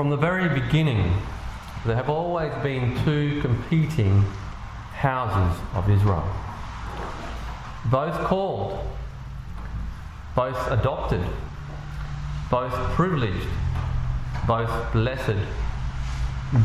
[0.00, 1.14] From the very beginning,
[1.84, 4.22] there have always been two competing
[4.94, 6.26] houses of Israel.
[7.84, 8.82] Both called,
[10.34, 11.20] both adopted,
[12.50, 13.46] both privileged,
[14.46, 15.36] both blessed,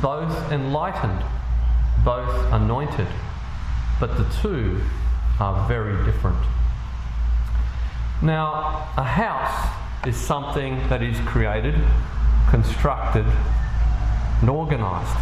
[0.01, 1.21] both enlightened,
[2.05, 3.07] both anointed,
[3.99, 4.81] but the two
[5.41, 6.39] are very different.
[8.21, 11.75] Now, a house is something that is created,
[12.49, 13.25] constructed,
[14.41, 15.17] and organised.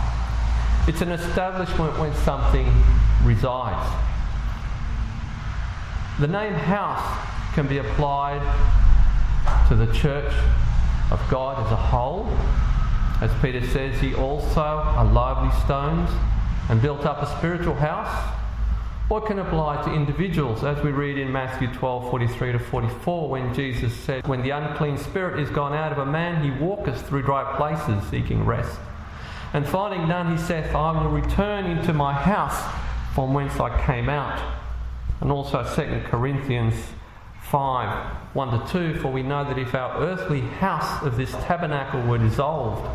[0.88, 2.68] It's an establishment when something
[3.24, 3.90] resides.
[6.20, 8.42] The name house can be applied
[9.70, 10.34] to the church
[11.12, 12.28] of God as a whole.
[13.22, 16.10] As Peter says, he also are lively stones
[16.70, 18.43] and built up a spiritual house
[19.10, 23.54] or can apply to individuals, as we read in Matthew 12 43 to 44, when
[23.54, 27.24] Jesus said, When the unclean spirit is gone out of a man, he walketh through
[27.24, 28.80] dry places seeking rest.
[29.54, 32.60] And finding none, he saith, I will return into my house
[33.14, 34.42] from whence I came out.
[35.22, 36.76] And also 2 Corinthians
[37.44, 42.02] 5 1 to 2, for we know that if our earthly house of this tabernacle
[42.02, 42.90] were dissolved,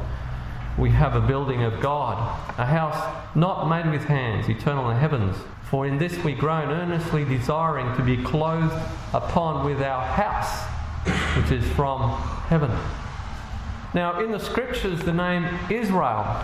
[0.77, 2.19] we have a building of God,
[2.59, 5.37] a house not made with hands, eternal in the heavens.
[5.71, 8.73] For in this we groan, earnestly desiring to be clothed
[9.13, 10.65] upon with our house,
[11.37, 12.11] which is from
[12.49, 12.71] heaven.
[13.93, 16.43] Now, in the scriptures, the name Israel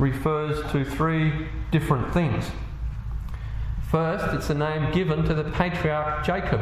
[0.00, 2.50] refers to three different things.
[3.90, 6.60] First, it's a name given to the patriarch Jacob.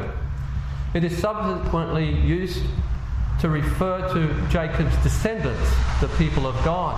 [0.92, 2.62] It is subsequently used
[3.40, 6.94] to refer to Jacob's descendants, the people of God,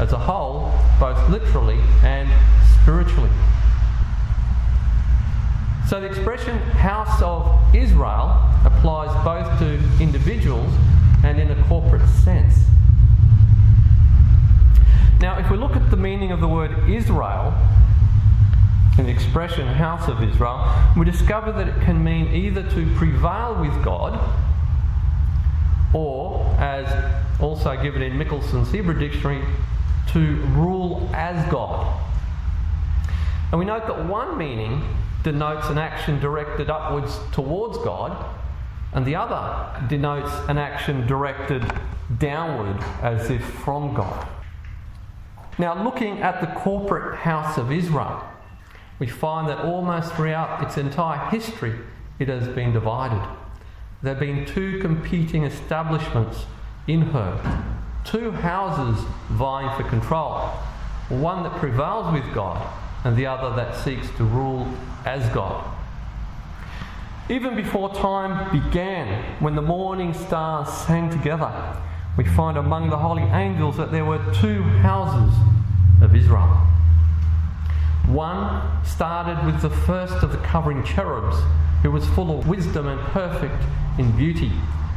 [0.00, 2.28] as a whole, both literally and
[2.82, 3.30] spiritually.
[5.88, 10.70] So the expression house of Israel applies both to individuals
[11.24, 12.58] and in a corporate sense.
[15.18, 17.54] Now, if we look at the meaning of the word Israel
[18.98, 23.58] in the expression house of Israel, we discover that it can mean either to prevail
[23.58, 24.20] with God
[25.94, 26.86] or, as
[27.40, 29.42] also given in Mickelson's Hebrew Dictionary,
[30.08, 31.98] to rule as God.
[33.52, 34.82] And we note that one meaning
[35.32, 38.34] denotes an action directed upwards towards God,
[38.94, 41.62] and the other denotes an action directed
[42.18, 44.26] downward as if from God.
[45.58, 48.22] Now, looking at the corporate house of Israel,
[48.98, 51.74] we find that almost throughout its entire history
[52.18, 53.22] it has been divided.
[54.02, 56.46] There have been two competing establishments
[56.86, 57.64] in her,
[58.04, 60.48] two houses vying for control,
[61.10, 62.66] one that prevails with God
[63.08, 64.70] and the other that seeks to rule
[65.06, 65.64] as God.
[67.30, 71.50] Even before time began, when the morning stars sang together,
[72.18, 75.34] we find among the holy angels that there were two houses
[76.02, 76.48] of Israel.
[78.08, 81.38] One started with the first of the covering cherubs,
[81.80, 83.62] who was full of wisdom and perfect
[83.98, 84.52] in beauty,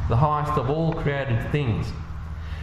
[0.10, 1.88] the highest of all created things,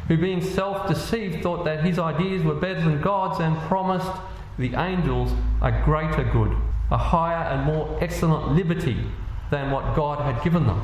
[0.08, 4.12] who being self deceived thought that his ideas were better than God's and promised
[4.58, 5.32] the angels
[5.62, 6.56] a greater good,
[6.90, 9.06] a higher and more excellent liberty
[9.50, 10.82] than what God had given them.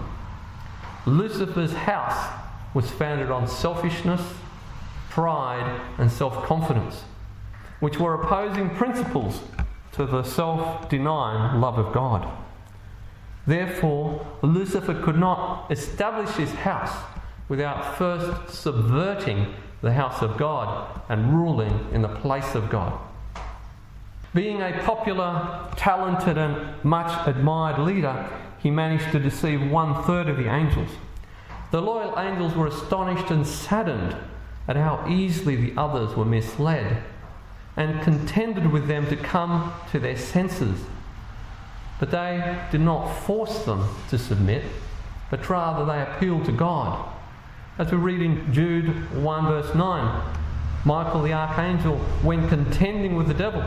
[1.06, 2.32] Lucifer's house
[2.72, 4.22] was founded on selfishness,
[5.10, 7.02] pride, and self confidence,
[7.80, 9.40] which were opposing principles
[9.92, 12.28] to the self denying love of God.
[13.46, 16.96] Therefore, Lucifer could not establish his house
[17.48, 22.98] without first subverting the house of God and ruling in the place of God.
[24.34, 28.28] Being a popular, talented, and much admired leader,
[28.58, 30.90] he managed to deceive one third of the angels.
[31.70, 34.16] The loyal angels were astonished and saddened
[34.66, 37.02] at how easily the others were misled,
[37.76, 40.80] and contended with them to come to their senses.
[42.00, 44.64] But they did not force them to submit,
[45.30, 47.08] but rather they appealed to God.
[47.78, 50.34] As we read in Jude 1, verse 9,
[50.84, 53.62] Michael the archangel, when contending with the devil,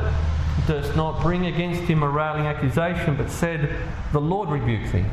[0.65, 3.75] durst not bring against him a railing accusation, but said,
[4.11, 5.05] The Lord rebuke thee.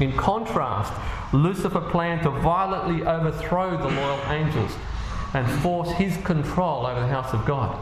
[0.00, 0.92] In contrast,
[1.32, 4.72] Lucifer planned to violently overthrow the loyal angels
[5.34, 7.78] and force his control over the house of God.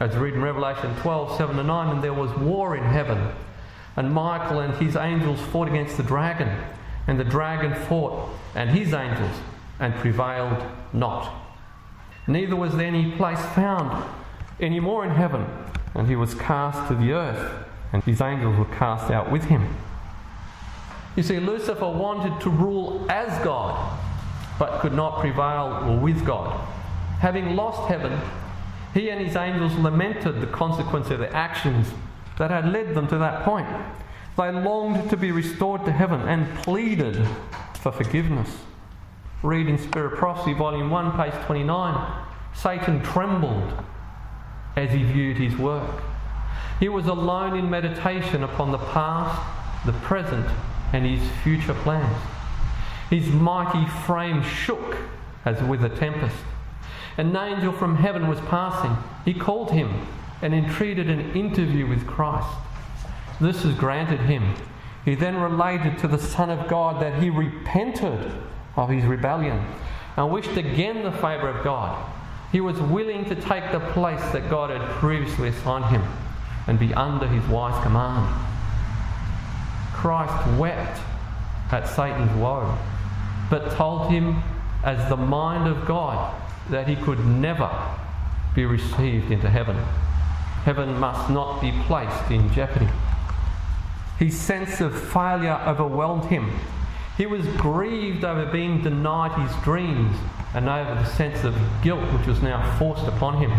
[0.00, 3.32] As read in Revelation 12 7 to 9, and there was war in heaven,
[3.96, 6.48] and Michael and his angels fought against the dragon,
[7.06, 9.36] and the dragon fought and his angels,
[9.78, 10.62] and prevailed
[10.92, 11.32] not.
[12.26, 14.04] Neither was there any place found
[14.62, 15.46] any more in heaven,
[15.94, 19.76] and he was cast to the earth, and his angels were cast out with him.
[21.16, 23.98] You see, Lucifer wanted to rule as God,
[24.58, 26.58] but could not prevail with God.
[27.20, 28.18] Having lost heaven,
[28.94, 31.88] he and his angels lamented the consequence of their actions
[32.38, 33.68] that had led them to that point.
[34.36, 37.26] They longed to be restored to heaven and pleaded
[37.74, 38.48] for forgiveness.
[39.42, 42.24] Read in Spirit Prophecy, Volume 1, page 29.
[42.54, 43.72] Satan trembled
[44.76, 46.02] as he viewed his work.
[46.80, 50.46] He was alone in meditation upon the past, the present,
[50.92, 52.16] and his future plans.
[53.10, 54.96] His mighty frame shook
[55.44, 56.36] as with a tempest.
[57.18, 58.96] An angel from heaven was passing.
[59.24, 60.06] He called him
[60.40, 62.48] and entreated an interview with Christ.
[63.40, 64.54] This was granted him.
[65.04, 68.32] He then related to the Son of God that he repented
[68.76, 69.62] of his rebellion
[70.16, 72.10] and wished again the favour of God.
[72.52, 76.02] He was willing to take the place that God had previously assigned him
[76.66, 78.28] and be under his wise command.
[79.94, 81.00] Christ wept
[81.72, 82.76] at Satan's woe,
[83.48, 84.42] but told him,
[84.84, 86.34] as the mind of God,
[86.68, 87.70] that he could never
[88.54, 89.76] be received into heaven.
[90.64, 92.88] Heaven must not be placed in jeopardy.
[94.18, 96.52] His sense of failure overwhelmed him.
[97.16, 100.16] He was grieved over being denied his dreams
[100.54, 103.52] and over the sense of guilt which was now forced upon him,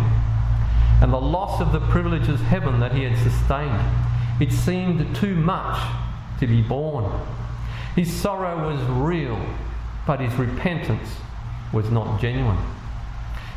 [1.01, 3.81] and the loss of the privileges heaven that he had sustained.
[4.39, 5.79] It seemed too much
[6.39, 7.11] to be borne.
[7.95, 9.39] His sorrow was real,
[10.05, 11.17] but his repentance
[11.71, 12.57] was not genuine.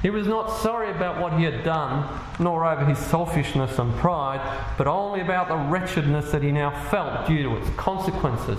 [0.03, 2.09] He was not sorry about what he had done,
[2.39, 4.41] nor over his selfishness and pride,
[4.77, 8.59] but only about the wretchedness that he now felt due to its consequences.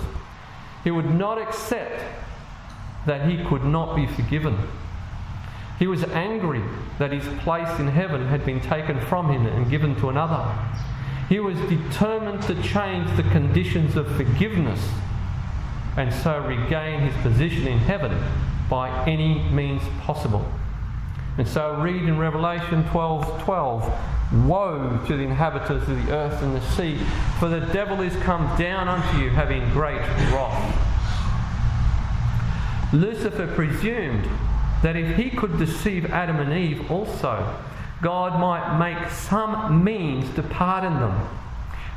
[0.84, 2.02] He would not accept
[3.06, 4.58] that he could not be forgiven.
[5.78, 6.62] He was angry
[6.98, 10.52] that his place in heaven had been taken from him and given to another.
[11.28, 14.80] He was determined to change the conditions of forgiveness
[15.96, 18.16] and so regain his position in heaven
[18.70, 20.44] by any means possible.
[21.38, 23.92] And so read in Revelation 12 12,
[24.46, 26.98] Woe to the inhabitants of the earth and the sea,
[27.38, 30.00] for the devil is come down unto you, having great
[30.32, 30.87] wrath.
[32.92, 34.28] Lucifer presumed
[34.82, 37.56] that if he could deceive Adam and Eve also,
[38.00, 41.28] God might make some means to pardon them,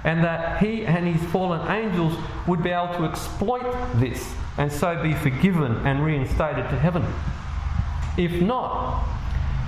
[0.04, 2.18] and that he and his fallen angels
[2.48, 3.64] would be able to exploit
[3.96, 7.06] this and so be forgiven and reinstated to heaven.
[8.18, 9.06] If not,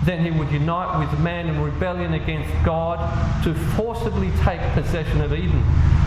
[0.06, 5.34] then he would unite with man in rebellion against God to forcibly take possession of
[5.34, 5.64] Eden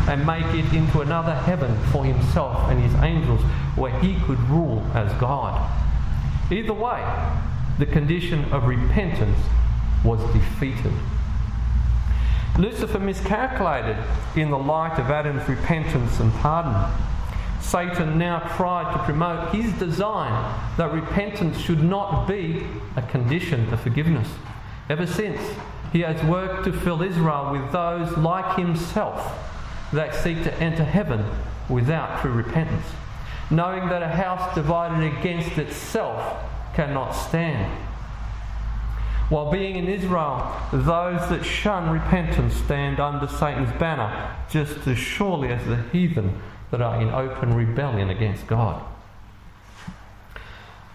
[0.09, 3.41] and make it into another heaven for himself and his angels
[3.75, 5.71] where he could rule as God.
[6.51, 7.03] Either way,
[7.79, 9.39] the condition of repentance
[10.05, 10.93] was defeated.
[12.59, 13.97] Lucifer miscalculated
[14.35, 16.75] in the light of Adam's repentance and pardon.
[17.67, 20.33] Satan now tried to promote his design
[20.77, 22.65] that repentance should not be
[22.95, 24.29] a condition of forgiveness.
[24.89, 25.41] Ever since,
[25.93, 29.37] he has worked to fill Israel with those like himself
[29.93, 31.25] that seek to enter heaven
[31.69, 32.87] without true repentance,
[33.51, 36.39] knowing that a house divided against itself
[36.75, 37.73] cannot stand.
[39.29, 45.49] While being in Israel, those that shun repentance stand under Satan's banner just as surely
[45.49, 46.41] as the heathen
[46.77, 48.83] that are in open rebellion against God.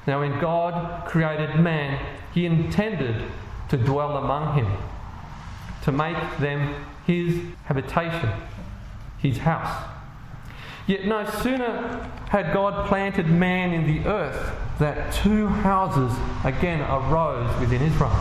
[0.05, 3.23] Now, when God created man, he intended
[3.69, 4.77] to dwell among him,
[5.83, 6.75] to make them
[7.07, 8.29] his habitation,
[9.17, 9.85] his house.
[10.85, 16.11] Yet no sooner had God planted man in the earth that two houses
[16.43, 18.15] again arose within Israel.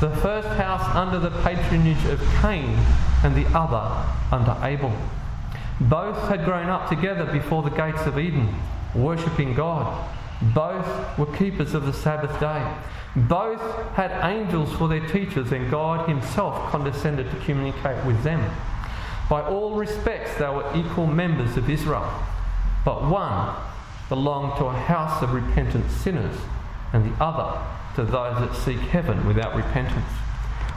[0.00, 2.76] The first house under the patronage of Cain,
[3.22, 4.92] and the other under Abel.
[5.80, 8.54] Both had grown up together before the gates of Eden,
[8.94, 10.10] worshipping God.
[10.54, 12.74] Both were keepers of the Sabbath day.
[13.14, 13.60] Both
[13.94, 18.50] had angels for their teachers, and God Himself condescended to communicate with them.
[19.28, 22.10] By all respects, they were equal members of Israel.
[22.84, 23.56] But one
[24.08, 26.36] belonged to a house of repentant sinners,
[26.92, 27.60] and the other
[27.96, 30.08] to those that seek heaven without repentance.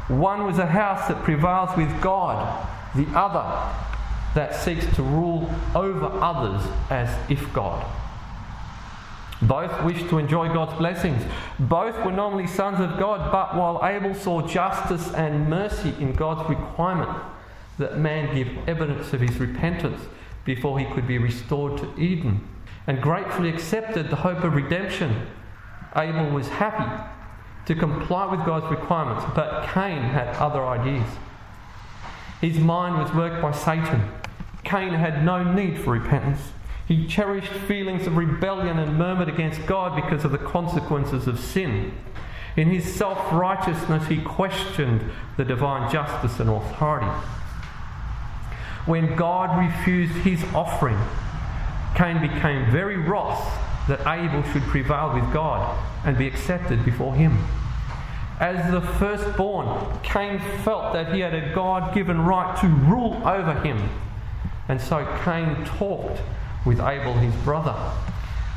[0.08, 3.89] One was a house that prevails with God, the other
[4.36, 7.86] that seeks to rule over others as if God.
[9.42, 11.24] Both wished to enjoy God's blessings.
[11.58, 16.50] Both were nominally sons of God, but while Abel saw justice and mercy in God's
[16.50, 17.18] requirement
[17.78, 20.02] that man give evidence of his repentance
[20.44, 22.46] before he could be restored to Eden,
[22.86, 25.28] and gratefully accepted the hope of redemption,
[25.96, 27.04] Abel was happy
[27.66, 31.08] to comply with God's requirements, but Cain had other ideas.
[32.42, 34.10] His mind was worked by Satan.
[34.64, 36.52] Cain had no need for repentance.
[36.88, 41.94] He cherished feelings of rebellion and murmured against God because of the consequences of sin.
[42.56, 45.04] In his self righteousness, he questioned
[45.38, 47.08] the divine justice and authority.
[48.86, 50.98] When God refused his offering,
[51.96, 53.40] Cain became very wroth
[53.88, 57.38] that Abel should prevail with God and be accepted before him.
[58.40, 63.54] As the firstborn, Cain felt that he had a God given right to rule over
[63.62, 63.90] him.
[64.70, 66.22] And so Cain talked
[66.66, 67.76] with Abel, his brother,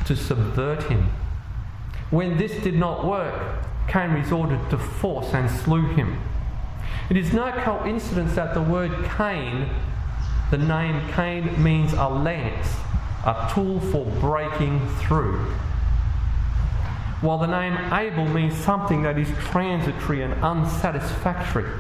[0.07, 1.11] to subvert him.
[2.11, 6.21] When this did not work, Cain resorted to force and slew him.
[7.11, 9.69] It is no coincidence that the word Cain,
[10.53, 12.69] the name Cain, means a lance,
[13.25, 15.53] a tool for breaking through
[17.23, 21.71] while the name Abel means something that is transitory and unsatisfactory.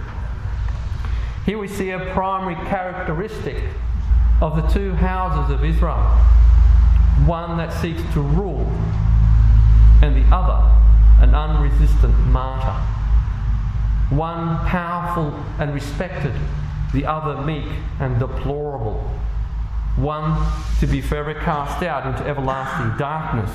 [1.45, 3.61] Here we see a primary characteristic
[4.42, 6.02] of the two houses of Israel
[7.26, 8.66] one that seeks to rule,
[10.02, 10.68] and the other
[11.20, 12.75] an unresistant martyr.
[14.12, 16.34] One powerful and respected,
[16.92, 17.68] the other meek
[18.00, 18.99] and deplorable.
[19.94, 20.44] One
[20.80, 23.50] to be forever cast out into everlasting darkness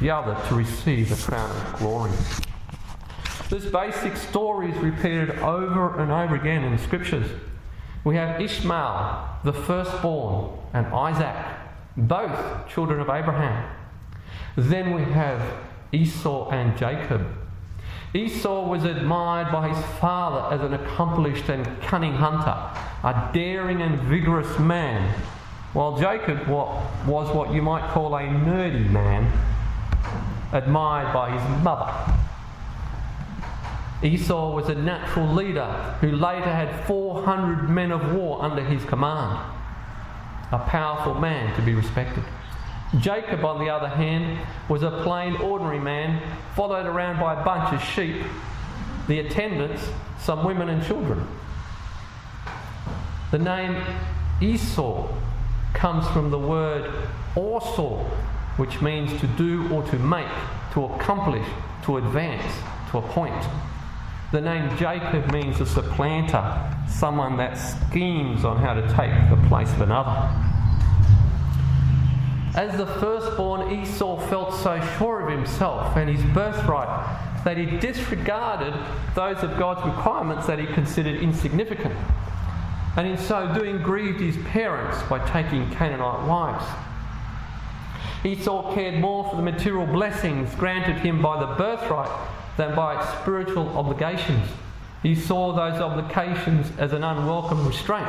[0.00, 2.12] the other to receive a crown of glory.
[3.50, 7.26] This basic story is repeated over and over again in the scriptures.
[8.04, 11.34] We have Ishmael, the firstborn, and Isaac,
[11.96, 13.70] both children of Abraham.
[14.56, 15.42] Then we have
[15.90, 17.26] Esau and Jacob.
[18.12, 22.54] Esau was admired by his father as an accomplished and cunning hunter,
[23.02, 25.12] a daring and vigorous man,
[25.72, 29.32] while Jacob was what you might call a nerdy man
[30.52, 31.92] admired by his mother.
[34.04, 39.40] Esau was a natural leader who later had 400 men of war under his command.
[40.52, 42.22] A powerful man to be respected.
[43.00, 46.20] Jacob, on the other hand, was a plain, ordinary man,
[46.54, 48.22] followed around by a bunch of sheep,
[49.08, 49.88] the attendants,
[50.20, 51.26] some women and children.
[53.30, 53.82] The name
[54.40, 55.08] Esau
[55.72, 56.92] comes from the word
[57.34, 58.04] Orsor,
[58.58, 60.28] which means to do or to make,
[60.74, 61.46] to accomplish,
[61.84, 62.44] to advance,
[62.90, 63.44] to appoint.
[64.34, 69.72] The name Jacob means a supplanter, someone that schemes on how to take the place
[69.74, 70.28] of another.
[72.56, 78.74] As the firstborn, Esau felt so sure of himself and his birthright that he disregarded
[79.14, 81.94] those of God's requirements that he considered insignificant,
[82.96, 86.64] and in so doing grieved his parents by taking Canaanite wives.
[88.24, 92.10] Esau cared more for the material blessings granted him by the birthright
[92.56, 94.48] than by its spiritual obligations.
[95.02, 98.08] He saw those obligations as an unwelcome restraint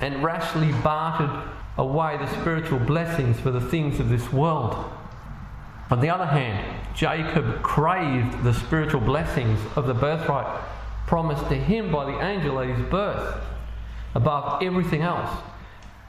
[0.00, 4.92] and rashly bartered away the spiritual blessings for the things of this world.
[5.90, 10.62] On the other hand, Jacob craved the spiritual blessings of the birthright
[11.06, 13.42] promised to him by the angel at his birth
[14.14, 15.30] above everything else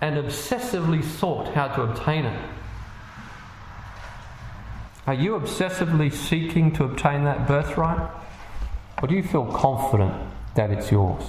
[0.02, 2.50] and obsessively sought how to obtain it.
[5.08, 8.10] Are you obsessively seeking to obtain that birthright?
[9.02, 10.14] Or do you feel confident
[10.56, 11.24] that it's yours?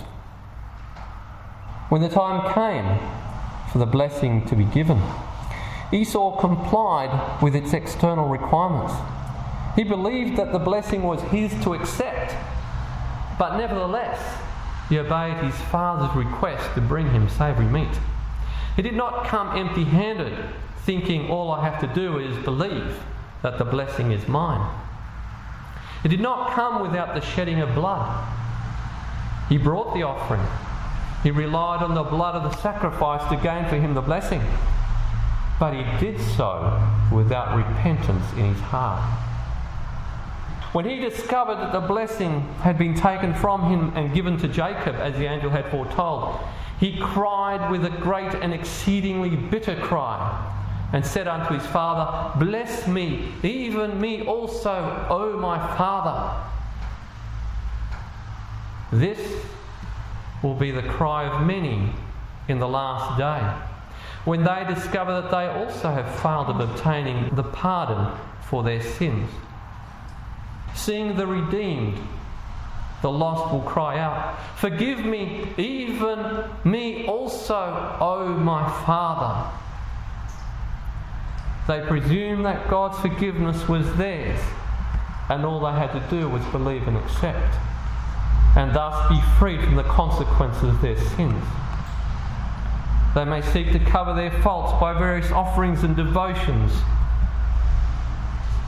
[1.90, 2.98] When the time came
[3.70, 5.02] for the blessing to be given,
[5.92, 8.94] Esau complied with its external requirements.
[9.76, 12.34] He believed that the blessing was his to accept,
[13.38, 14.18] but nevertheless,
[14.88, 18.00] he obeyed his father's request to bring him savoury meat.
[18.74, 20.48] He did not come empty handed,
[20.86, 22.98] thinking all I have to do is believe
[23.42, 24.68] that the blessing is mine.
[26.04, 28.26] It did not come without the shedding of blood.
[29.48, 30.46] He brought the offering.
[31.22, 34.42] He relied on the blood of the sacrifice to gain for him the blessing.
[35.58, 36.80] But he did so
[37.12, 39.02] without repentance in his heart.
[40.72, 44.96] When he discovered that the blessing had been taken from him and given to Jacob,
[44.96, 46.38] as the angel had foretold,
[46.78, 50.52] he cried with a great and exceedingly bitter cry
[50.92, 56.42] and said unto his father, Bless me, even me also, O my father.
[58.92, 59.18] This
[60.42, 61.92] will be the cry of many
[62.48, 63.40] in the last day,
[64.24, 69.28] when they discover that they also have failed of obtaining the pardon for their sins.
[70.74, 71.98] Seeing the redeemed,
[73.02, 79.50] the lost will cry out, Forgive me, even me also, O my Father.
[81.66, 84.40] They presumed that God's forgiveness was theirs,
[85.28, 87.56] and all they had to do was believe and accept,
[88.56, 91.44] and thus be freed from the consequences of their sins.
[93.16, 96.70] They may seek to cover their faults by various offerings and devotions.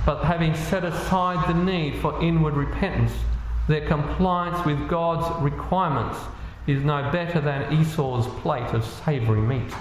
[0.05, 3.13] But having set aside the need for inward repentance,
[3.69, 6.19] their compliance with God's requirements
[6.67, 9.73] is no better than Esau's plate of savoury meat.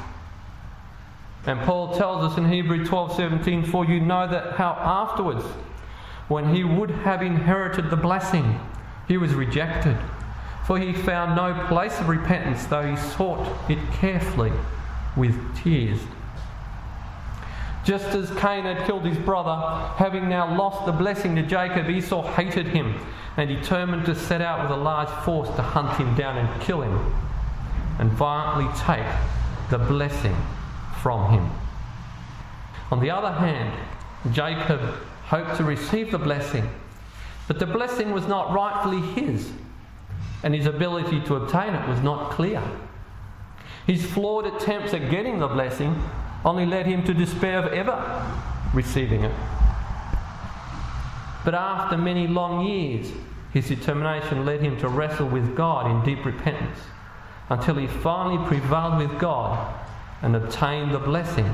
[1.47, 5.45] And Paul tells us in Hebrew 12:17, "For you know that how afterwards,
[6.27, 8.59] when he would have inherited the blessing,
[9.07, 9.95] he was rejected,
[10.65, 14.51] for he found no place of repentance, though he sought it carefully
[15.15, 16.05] with tears."
[17.85, 19.57] Just as Cain had killed his brother,
[19.95, 22.95] having now lost the blessing to Jacob, Esau hated him
[23.37, 26.81] and determined to set out with a large force to hunt him down and kill
[26.81, 26.99] him
[27.99, 29.05] and violently take
[29.69, 30.35] the blessing
[31.01, 31.49] from him.
[32.91, 33.73] On the other hand,
[34.31, 34.79] Jacob
[35.25, 36.69] hoped to receive the blessing,
[37.47, 39.51] but the blessing was not rightfully his,
[40.43, 42.61] and his ability to obtain it was not clear.
[43.85, 46.01] His flawed attempts at getting the blessing
[46.45, 48.25] only led him to despair of ever
[48.73, 49.35] receiving it.
[51.43, 53.11] But after many long years,
[53.53, 56.79] his determination led him to wrestle with God in deep repentance
[57.49, 59.73] until he finally prevailed with God
[60.21, 61.45] and obtained the blessing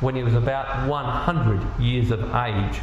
[0.00, 2.80] when he was about 100 years of age.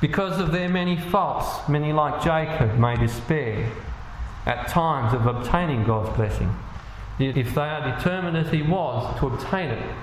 [0.00, 3.70] Because of their many faults, many like Jacob may despair
[4.46, 6.52] at times of obtaining God's blessing.
[7.20, 9.96] If they are determined as he was to obtain it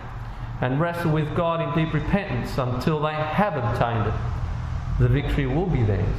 [0.62, 4.13] and wrestle with God in deep repentance until they have obtained it,
[5.00, 6.15] the victory will be theirs.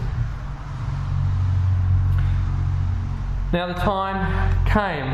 [3.52, 5.08] Now, the time came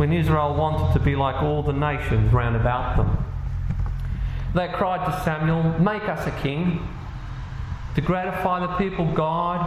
[0.00, 3.22] when Israel wanted to be like all the nations round about them.
[4.54, 6.88] They cried to Samuel, Make us a king.
[7.96, 9.60] To gratify the people God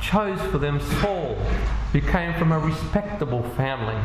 [0.00, 1.34] chose for them Saul,
[1.92, 4.00] who came from a respectable family.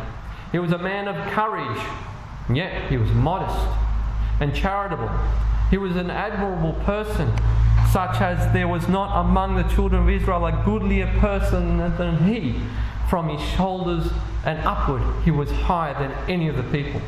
[0.52, 1.80] He was a man of courage,
[2.52, 3.68] yet he was modest
[4.40, 5.12] and charitable.
[5.70, 7.32] He was an admirable person,
[7.92, 12.60] such as there was not among the children of Israel a goodlier person than he.
[13.16, 14.12] From his shoulders
[14.44, 17.02] and upward, he was higher than any of the people.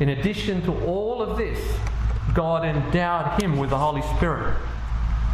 [0.00, 1.76] In addition to all of this,
[2.32, 4.56] God endowed him with the Holy Spirit.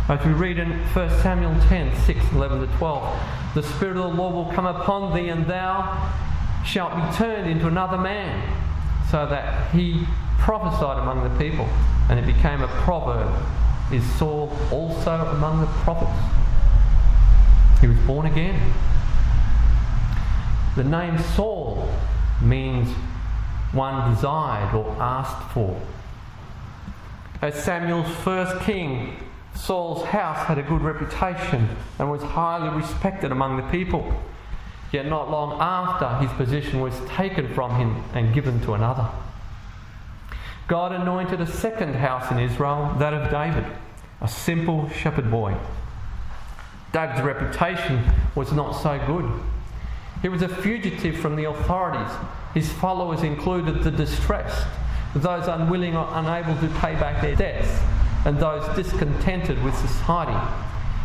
[0.08, 3.20] As we read in 1 Samuel 10 6, 11 to 12,
[3.54, 6.12] the Spirit of the Lord will come upon thee, and thou
[6.66, 8.52] shalt be turned into another man,
[9.12, 10.04] so that he
[10.40, 11.68] prophesied among the people,
[12.10, 13.32] and it became a proverb.
[13.92, 16.20] Is Saul also among the prophets?
[17.80, 18.60] He was born again.
[20.76, 21.88] The name Saul
[22.40, 22.88] means
[23.72, 25.80] one desired or asked for.
[27.40, 29.16] As Samuel's first king,
[29.54, 34.22] Saul's house had a good reputation and was highly respected among the people.
[34.92, 39.08] Yet not long after, his position was taken from him and given to another.
[40.66, 43.64] God anointed a second house in Israel, that of David,
[44.20, 45.54] a simple shepherd boy.
[46.92, 49.30] David's reputation was not so good.
[50.24, 52.10] He was a fugitive from the authorities.
[52.54, 54.66] His followers included the distressed,
[55.14, 57.68] those unwilling or unable to pay back their debts,
[58.24, 60.34] and those discontented with society.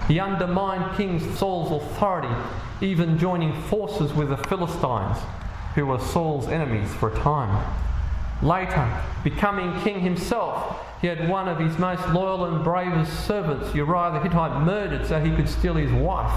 [0.07, 2.33] He undermined King Saul's authority,
[2.79, 5.17] even joining forces with the Philistines,
[5.75, 7.75] who were Saul's enemies for a time.
[8.41, 8.89] Later,
[9.25, 14.21] becoming king himself, he had one of his most loyal and bravest servants, Uriah the
[14.21, 16.31] Hittite, murdered so he could steal his wife.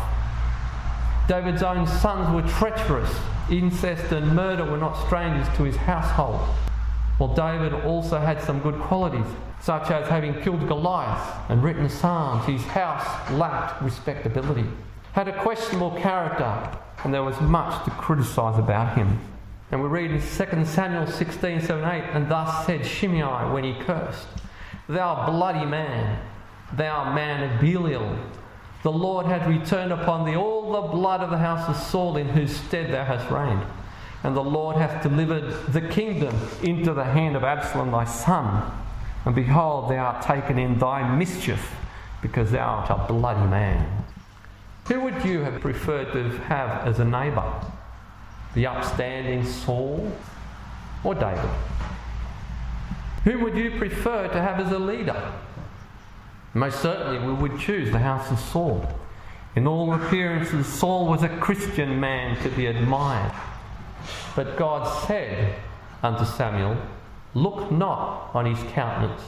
[1.33, 3.11] David's own sons were treacherous.
[3.51, 6.39] Incest and murder were not strangers to his household.
[7.17, 9.25] While David also had some good qualities,
[9.63, 14.67] such as having killed Goliath and written Psalms, his house lacked respectability,
[15.15, 19.19] had a questionable character, and there was much to criticise about him.
[19.71, 23.73] And we read in 2 Samuel 16, 7, 8, and thus said Shimei when he
[23.85, 24.29] cursed,
[24.87, 26.21] Thou bloody man,
[26.75, 28.19] thou man of Belial,
[28.83, 32.29] the Lord hath returned upon thee all the blood of the house of Saul, in
[32.29, 33.65] whose stead thou hast reigned.
[34.25, 38.71] And the Lord hath delivered the kingdom into the hand of Absalom thy son.
[39.25, 41.75] And behold, thou art taken in thy mischief,
[42.23, 44.05] because thou art a bloody man.
[44.89, 47.53] Who would you have preferred to have as a neighbour?
[48.55, 50.13] The upstanding Saul
[51.05, 51.51] or David?
[53.25, 55.33] Who would you prefer to have as a leader?
[56.55, 58.87] Most certainly, we would choose the house of Saul.
[59.57, 63.33] In all appearances, Saul was a Christian man to be admired.
[64.37, 65.55] But God said
[66.03, 66.77] unto Samuel,
[67.35, 69.23] Look not on his countenance,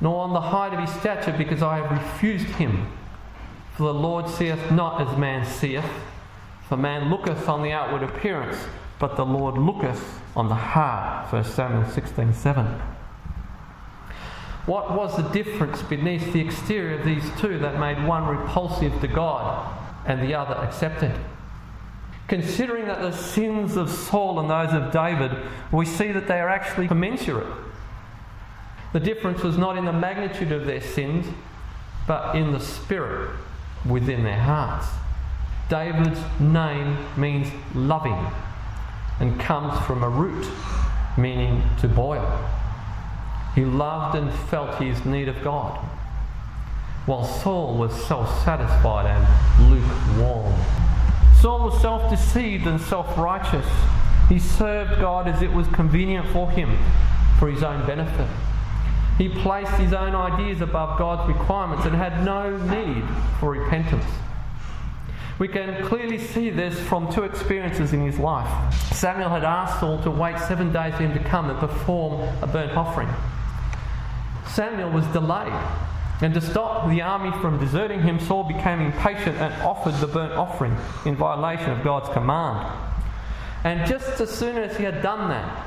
[0.00, 2.90] nor on the height of his stature, because I have refused him.
[3.76, 5.84] For the Lord seeth not as man seeth.
[6.68, 8.56] For man looketh on the outward appearance,
[8.98, 11.32] but the Lord looketh on the heart.
[11.32, 12.93] 1 Samuel 16 7.
[14.66, 19.08] What was the difference beneath the exterior of these two that made one repulsive to
[19.08, 21.12] God and the other accepted?
[22.28, 25.32] Considering that the sins of Saul and those of David,
[25.70, 27.52] we see that they are actually commensurate.
[28.94, 31.26] The difference was not in the magnitude of their sins,
[32.06, 33.36] but in the spirit
[33.84, 34.86] within their hearts.
[35.68, 38.26] David's name means loving
[39.20, 40.46] and comes from a root
[41.18, 42.24] meaning to boil.
[43.54, 45.78] He loved and felt his need of God,
[47.06, 50.52] while Saul was self satisfied and lukewarm.
[51.40, 53.66] Saul was self deceived and self righteous.
[54.28, 56.76] He served God as it was convenient for him,
[57.38, 58.28] for his own benefit.
[59.18, 63.04] He placed his own ideas above God's requirements and had no need
[63.38, 64.04] for repentance.
[65.38, 68.74] We can clearly see this from two experiences in his life.
[68.92, 72.46] Samuel had asked Saul to wait seven days for him to come and perform a
[72.46, 73.08] burnt offering.
[74.54, 75.52] Samuel was delayed,
[76.22, 80.32] and to stop the army from deserting him, Saul became impatient and offered the burnt
[80.34, 82.72] offering in violation of God's command.
[83.64, 85.66] And just as soon as he had done that,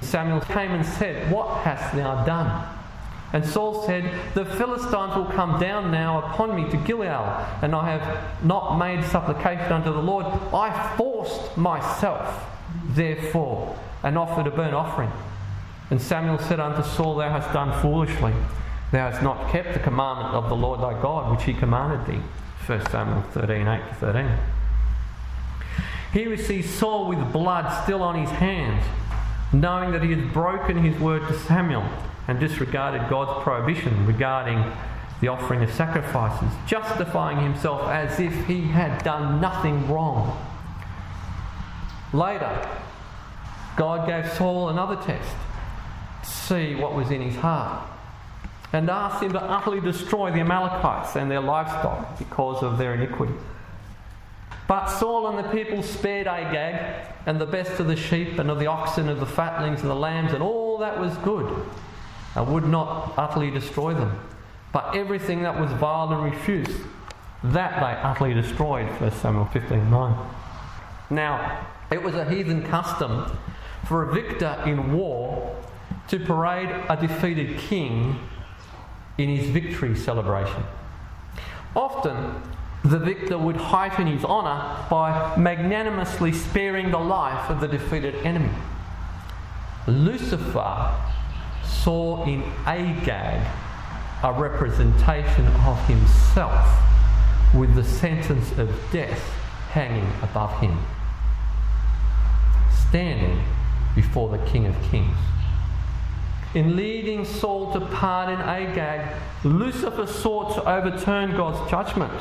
[0.00, 2.66] Samuel came and said, What hast thou done?
[3.32, 7.96] And Saul said, The Philistines will come down now upon me to Gilgal, and I
[7.96, 10.26] have not made supplication unto the Lord.
[10.52, 12.44] I forced myself,
[12.86, 15.12] therefore, and offered a burnt offering.
[15.90, 18.32] And Samuel said unto Saul, Thou hast done foolishly.
[18.92, 22.22] Thou hast not kept the commandment of the Lord thy God, which he commanded thee.
[22.66, 24.30] 1 Samuel 13 8 to 13.
[26.12, 28.84] Here we see Saul with blood still on his hands,
[29.52, 31.88] knowing that he has broken his word to Samuel
[32.28, 34.64] and disregarded God's prohibition regarding
[35.20, 40.36] the offering of sacrifices, justifying himself as if he had done nothing wrong.
[42.12, 42.68] Later,
[43.76, 45.36] God gave Saul another test
[46.30, 47.88] see what was in his heart
[48.72, 53.34] and asked him to utterly destroy the Amalekites and their livestock because of their iniquity.
[54.68, 58.60] But Saul and the people spared Agag and the best of the sheep and of
[58.60, 61.66] the oxen and the fatlings and the lambs and all that was good
[62.36, 64.16] and would not utterly destroy them.
[64.72, 66.80] But everything that was vile and refused,
[67.42, 68.86] that they utterly destroyed.
[69.00, 70.30] 1 Samuel 15 9.
[71.10, 73.36] Now, it was a heathen custom
[73.86, 75.56] for a victor in war
[76.08, 78.18] to parade a defeated king
[79.18, 80.62] in his victory celebration.
[81.76, 82.42] Often,
[82.84, 88.50] the victor would heighten his honour by magnanimously sparing the life of the defeated enemy.
[89.86, 90.94] Lucifer
[91.64, 93.46] saw in Agag
[94.22, 96.66] a representation of himself
[97.54, 99.20] with the sentence of death
[99.70, 100.78] hanging above him,
[102.88, 103.42] standing
[103.94, 105.16] before the King of Kings.
[106.52, 112.12] In leading Saul to pardon Agag, Lucifer sought to overturn God's judgment.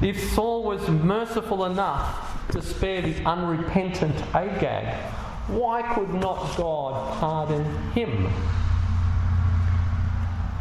[0.00, 4.94] If Saul was merciful enough to spare the unrepentant Agag,
[5.48, 8.32] why could not God pardon him?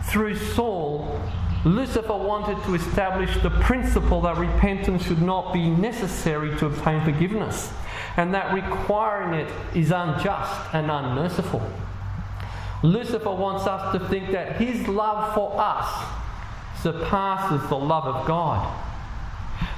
[0.09, 1.21] Through Saul,
[1.63, 7.71] Lucifer wanted to establish the principle that repentance should not be necessary to obtain forgiveness,
[8.17, 11.61] and that requiring it is unjust and unmerciful.
[12.83, 16.07] Lucifer wants us to think that his love for us
[16.81, 18.75] surpasses the love of God,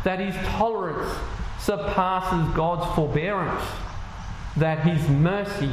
[0.04, 1.14] that his tolerance
[1.60, 3.64] surpasses God's forbearance,
[4.56, 5.72] that his mercy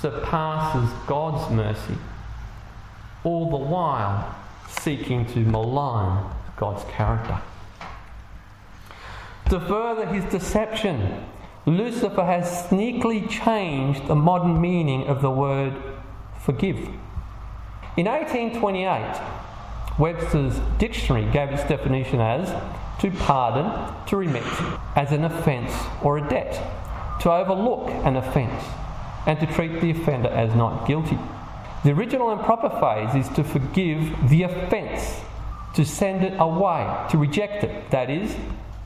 [0.00, 1.98] surpasses God's mercy,
[3.24, 4.36] all the while
[4.68, 6.24] seeking to malign
[6.56, 7.40] God's character.
[9.50, 11.24] To further his deception,
[11.66, 15.72] Lucifer has sneakily changed the modern meaning of the word
[16.48, 16.78] forgive.
[17.98, 19.20] In 1828,
[19.98, 22.48] Webster's dictionary gave its definition as
[23.02, 23.70] to pardon,
[24.06, 24.46] to remit,
[24.96, 25.70] as an offence
[26.02, 26.54] or a debt,
[27.20, 28.64] to overlook an offence,
[29.26, 31.18] and to treat the offender as not guilty.
[31.84, 35.20] The original and proper phase is to forgive the offence,
[35.74, 38.34] to send it away, to reject it, that is,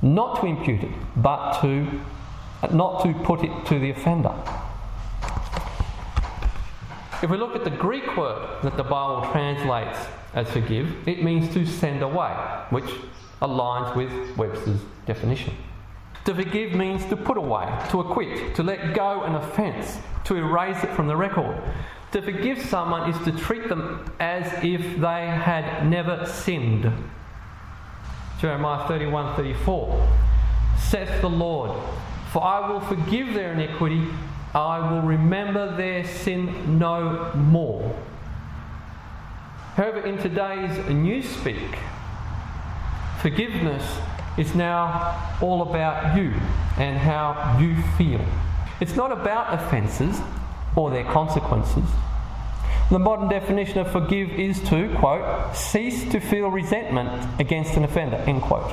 [0.02, 1.86] not to impute it, but to
[2.72, 4.34] not to put it to the offender.
[7.22, 9.96] If we look at the Greek word that the Bible translates
[10.34, 12.32] as forgive, it means to send away,
[12.70, 12.90] which
[13.40, 15.54] aligns with Webster's definition.
[16.24, 20.82] To forgive means to put away, to acquit, to let go an offence, to erase
[20.82, 21.62] it from the record.
[22.10, 26.92] To forgive someone is to treat them as if they had never sinned.
[28.40, 30.08] Jeremiah 31 34.
[30.76, 31.70] Saith the Lord,
[32.32, 34.08] For I will forgive their iniquity,
[34.54, 37.98] I will remember their sin no more.
[39.74, 41.78] However, in today's newspeak,
[43.20, 43.82] forgiveness
[44.36, 46.32] is now all about you
[46.76, 48.24] and how you feel.
[48.80, 50.20] It's not about offences
[50.76, 51.84] or their consequences.
[52.90, 58.16] The modern definition of forgive is to, quote, cease to feel resentment against an offender,
[58.16, 58.70] end quote.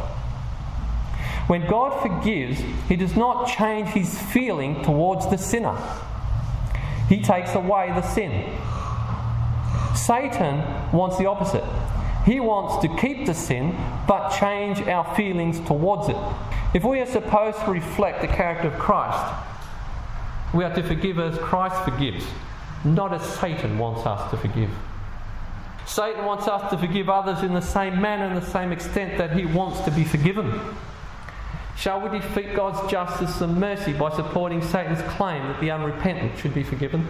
[1.49, 5.75] When God forgives, He does not change His feeling towards the sinner,
[7.07, 8.55] He takes away the sin.
[9.95, 11.63] Satan wants the opposite.
[12.23, 13.75] He wants to keep the sin
[14.07, 16.17] but change our feelings towards it.
[16.75, 19.33] If we are supposed to reflect the character of Christ,
[20.53, 22.25] we are to forgive as Christ forgives,
[22.85, 24.69] not as Satan wants us to forgive.
[25.87, 29.35] Satan wants us to forgive others in the same manner and the same extent that
[29.35, 30.61] he wants to be forgiven.
[31.79, 36.53] Shall we defeat God's justice and mercy by supporting Satan's claim that the unrepentant should
[36.53, 37.07] be forgiven?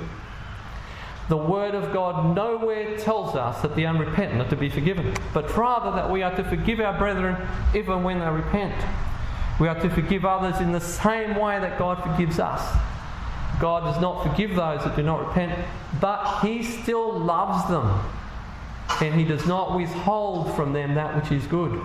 [1.28, 5.58] The Word of God nowhere tells us that the unrepentant are to be forgiven, but
[5.58, 7.36] rather that we are to forgive our brethren
[7.74, 8.76] even when they repent.
[9.60, 12.62] We are to forgive others in the same way that God forgives us.
[13.60, 15.66] God does not forgive those that do not repent,
[16.00, 18.02] but He still loves them,
[19.02, 21.82] and He does not withhold from them that which is good.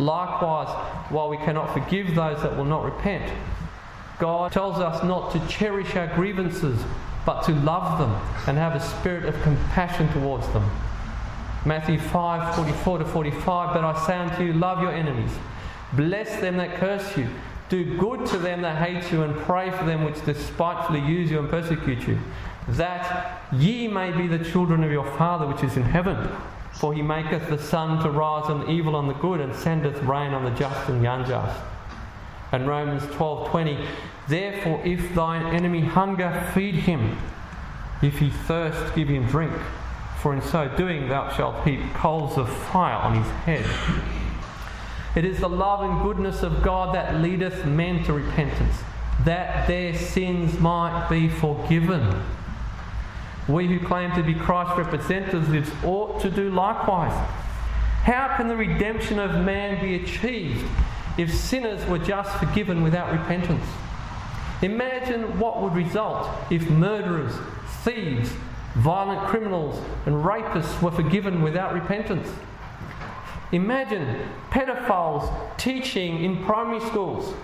[0.00, 0.68] Likewise,
[1.10, 3.30] while we cannot forgive those that will not repent,
[4.18, 6.82] God tells us not to cherish our grievances,
[7.26, 8.10] but to love them
[8.46, 10.68] and have a spirit of compassion towards them.
[11.66, 15.32] Matthew 5 44 to 45 But I say unto you, love your enemies,
[15.92, 17.28] bless them that curse you,
[17.68, 21.38] do good to them that hate you, and pray for them which despitefully use you
[21.38, 22.18] and persecute you,
[22.68, 26.16] that ye may be the children of your Father which is in heaven.
[26.80, 30.02] For he maketh the sun to rise on the evil and the good, and sendeth
[30.02, 31.60] rain on the just and the unjust.
[32.52, 33.86] And Romans 12:20,
[34.28, 37.18] Therefore, if thine enemy hunger, feed him.
[38.00, 39.52] If he thirst, give him drink.
[40.22, 43.66] For in so doing, thou shalt heap coals of fire on his head.
[45.14, 48.76] It is the love and goodness of God that leadeth men to repentance,
[49.24, 52.22] that their sins might be forgiven.
[53.50, 57.12] We who claim to be Christ's representatives ought to do likewise.
[58.04, 60.64] How can the redemption of man be achieved
[61.18, 63.64] if sinners were just forgiven without repentance?
[64.62, 67.34] Imagine what would result if murderers,
[67.82, 68.30] thieves,
[68.76, 72.28] violent criminals, and rapists were forgiven without repentance.
[73.52, 77.34] Imagine pedophiles teaching in primary schools.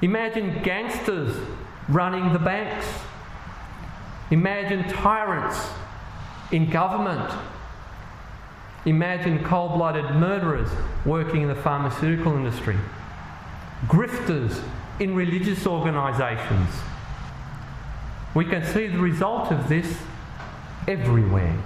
[0.00, 1.36] Imagine gangsters
[1.88, 2.86] running the banks.
[4.30, 5.68] Imagine tyrants
[6.52, 7.32] in government.
[8.86, 10.70] Imagine cold blooded murderers
[11.04, 12.76] working in the pharmaceutical industry.
[13.86, 14.62] Grifters
[15.00, 16.70] in religious organisations.
[18.34, 19.98] We can see the result of this
[20.86, 21.56] everywhere.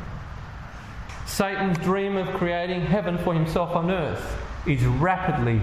[1.26, 5.60] Satan's dream of creating heaven for himself on earth is rapidly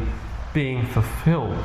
[0.53, 1.57] being fulfilled.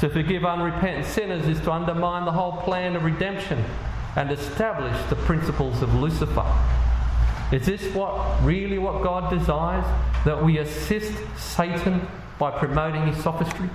[0.00, 3.64] To forgive unrepentant sinners is to undermine the whole plan of redemption
[4.16, 6.46] and establish the principles of Lucifer.
[7.52, 9.84] Is this what really what God desires?
[10.24, 12.06] That we assist Satan
[12.38, 13.68] by promoting his sophistry?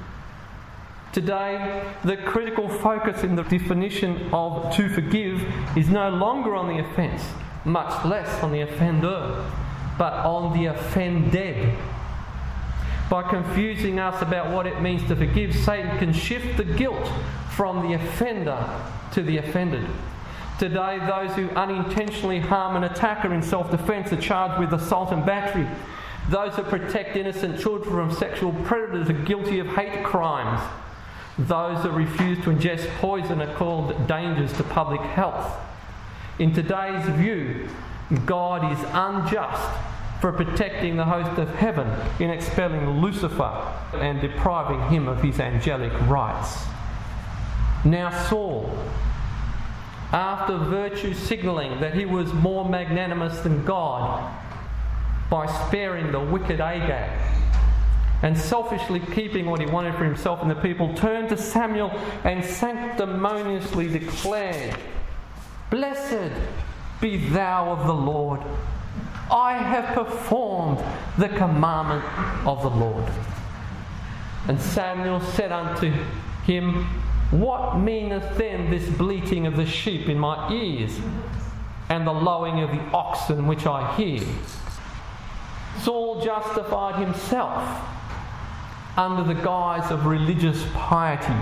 [1.12, 5.42] Today, the critical focus in the definition of to forgive
[5.78, 7.24] is no longer on the offence,
[7.64, 9.46] much less on the offender,
[9.98, 11.78] but on the offended.
[13.10, 17.10] By confusing us about what it means to forgive, Satan can shift the guilt
[17.52, 18.58] from the offender
[19.14, 19.88] to the offended.
[20.60, 25.26] Today, those who unintentionally harm an attacker in self defence are charged with assault and
[25.26, 25.68] battery.
[26.30, 30.62] Those that protect innocent children from sexual predators are guilty of hate crimes.
[31.38, 35.60] Those that refuse to ingest poison are called dangers to public health.
[36.40, 37.68] In today's view,
[38.26, 39.78] God is unjust
[40.22, 41.88] for protecting the host of heaven
[42.20, 46.66] in expelling Lucifer and depriving him of his angelic rights.
[47.84, 48.72] Now, Saul,
[50.12, 54.34] after virtue signaling that he was more magnanimous than God
[55.30, 57.10] by sparing the wicked Agag,
[58.22, 61.90] and selfishly keeping what he wanted for himself and the people, turned to Samuel
[62.24, 64.78] and sanctimoniously declared,
[65.70, 66.32] Blessed
[67.02, 68.42] be thou of the Lord.
[69.32, 70.84] I have performed
[71.18, 72.06] the commandment
[72.48, 73.12] of the Lord.
[74.48, 75.92] And Samuel said unto
[76.46, 76.88] him,
[77.32, 81.00] What meaneth then this bleating of the sheep in my ears,
[81.90, 84.24] and the lowing of the oxen which I hear?
[85.82, 87.82] Saul justified himself
[88.98, 91.34] under the guise of religious piety,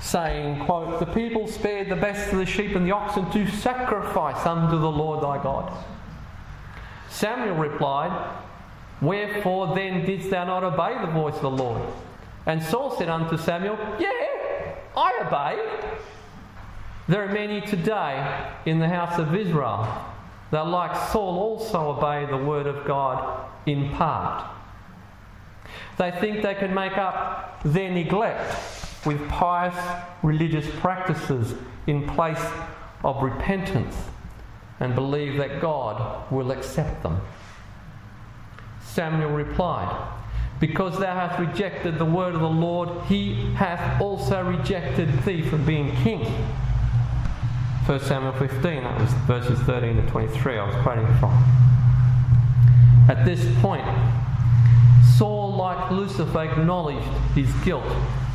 [0.00, 4.46] saying, quote, The people spared the best of the sheep and the oxen to sacrifice
[4.46, 5.72] unto the Lord thy God.
[7.08, 8.12] Samuel replied,
[9.00, 11.82] Wherefore then didst thou not obey the voice of the Lord?
[12.46, 14.10] And Saul said unto Samuel, Yeah,
[14.98, 15.94] I obey.
[17.06, 19.86] There are many today in the house of Israel
[20.50, 24.44] that, like Saul, also obey the word of God in part.
[25.98, 28.56] They think they can make up their neglect
[29.06, 29.76] with pious
[30.24, 31.54] religious practices
[31.86, 32.44] in place
[33.04, 33.94] of repentance
[34.80, 37.20] and believe that God will accept them.
[38.80, 40.17] Samuel replied,
[40.60, 45.64] Because thou hast rejected the word of the Lord, he hath also rejected thee from
[45.64, 46.24] being king.
[47.86, 51.32] 1 Samuel 15, that was verses 13 to 23 I was quoting from.
[53.08, 53.86] At this point,
[55.16, 57.86] Saul, like Lucifer, acknowledged his guilt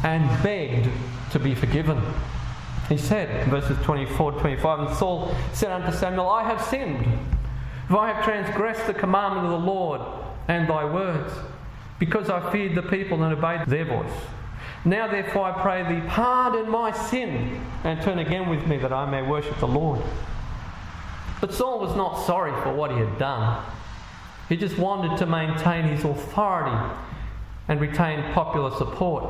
[0.03, 0.89] and begged
[1.31, 2.01] to be forgiven.
[2.89, 7.05] He said, verses 24 to 25, And Saul said unto Samuel, I have sinned,
[7.87, 10.01] for I have transgressed the commandment of the Lord
[10.47, 11.31] and thy words,
[11.99, 14.11] because I feared the people and obeyed their voice.
[14.85, 19.09] Now therefore I pray thee, pardon my sin, and turn again with me that I
[19.09, 20.01] may worship the Lord.
[21.39, 23.63] But Saul was not sorry for what he had done.
[24.49, 26.77] He just wanted to maintain his authority
[27.67, 29.25] and retain popular support.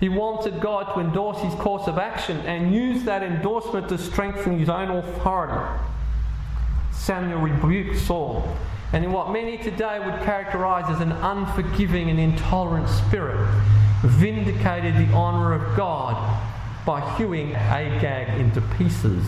[0.00, 4.58] He wanted God to endorse his course of action and use that endorsement to strengthen
[4.58, 5.80] his own authority.
[6.90, 8.56] Samuel rebuked Saul,
[8.92, 13.46] and in what many today would characterize as an unforgiving and intolerant spirit,
[14.02, 16.40] vindicated the honour of God
[16.84, 19.24] by hewing Agag into pieces.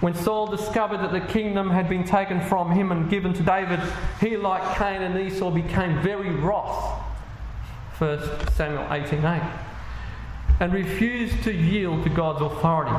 [0.00, 3.80] When Saul discovered that the kingdom had been taken from him and given to David,
[4.18, 6.98] he, like Cain and Esau, became very wroth
[7.98, 8.18] 1
[8.52, 9.42] Samuel 18:8,
[10.58, 12.96] and refused to yield to God's authority.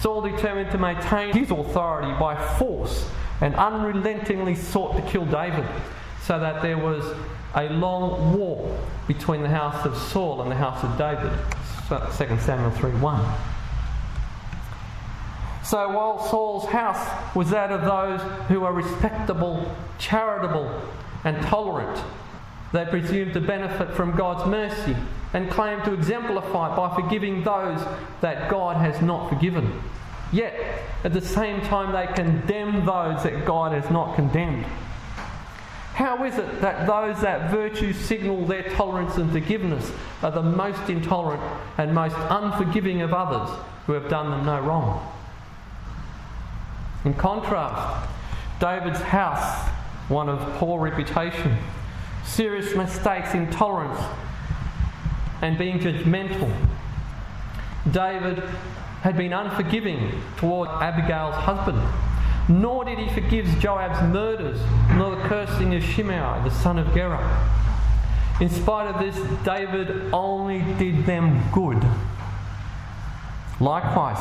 [0.00, 5.64] Saul determined to maintain his authority by force and unrelentingly sought to kill David,
[6.22, 7.04] so that there was
[7.54, 11.32] a long war between the house of Saul and the house of David.
[11.88, 13.20] 2 Samuel 3:1.
[15.64, 20.82] So while Saul's house was that of those who were respectable, charitable,
[21.24, 22.02] and tolerant,
[22.72, 24.96] they presumed to benefit from God's mercy
[25.32, 27.80] and claim to exemplify by forgiving those
[28.20, 29.80] that God has not forgiven.
[30.32, 30.54] Yet,
[31.02, 34.64] at the same time, they condemn those that God has not condemned.
[35.94, 40.88] How is it that those that virtue signal their tolerance and forgiveness are the most
[40.88, 41.42] intolerant
[41.76, 43.54] and most unforgiving of others
[43.86, 45.06] who have done them no wrong?
[47.04, 48.08] In contrast,
[48.60, 49.68] David's house,
[50.08, 51.56] one of poor reputation,
[52.24, 54.00] serious mistakes, intolerance,
[55.42, 56.50] and being judgmental.
[57.90, 58.42] David
[59.02, 61.80] had been unforgiving toward Abigail's husband,
[62.48, 64.60] nor did he forgive Joab's murders,
[64.94, 67.18] nor the cursing of Shimei, the son of Gera.
[68.40, 71.82] In spite of this, David only did them good.
[73.60, 74.18] Likewise,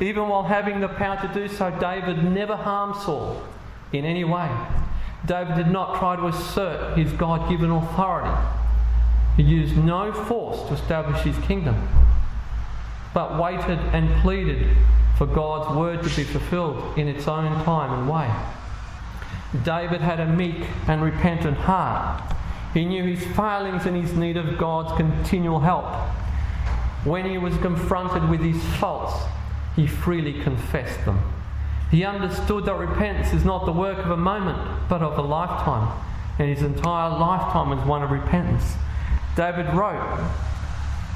[0.00, 3.42] even while having the power to do so, David never harmed Saul
[3.92, 4.50] in any way.
[5.24, 8.36] David did not try to assert his God given authority.
[9.36, 11.88] He used no force to establish his kingdom,
[13.14, 14.76] but waited and pleaded
[15.16, 18.30] for God's word to be fulfilled in its own time and way.
[19.64, 22.22] David had a meek and repentant heart.
[22.74, 25.86] He knew his failings and his need of God's continual help.
[27.04, 29.14] When he was confronted with his faults,
[29.74, 31.22] he freely confessed them.
[31.90, 35.98] He understood that repentance is not the work of a moment, but of a lifetime.
[36.38, 38.74] And his entire lifetime was one of repentance.
[39.34, 40.20] David wrote,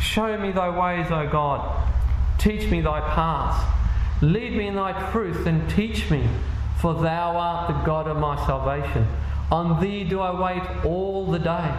[0.03, 1.89] Show me thy ways, O God.
[2.39, 3.65] Teach me thy paths.
[4.23, 6.29] Lead me in thy truth and teach me,
[6.81, 9.07] for thou art the God of my salvation.
[9.51, 11.75] On thee do I wait all the day.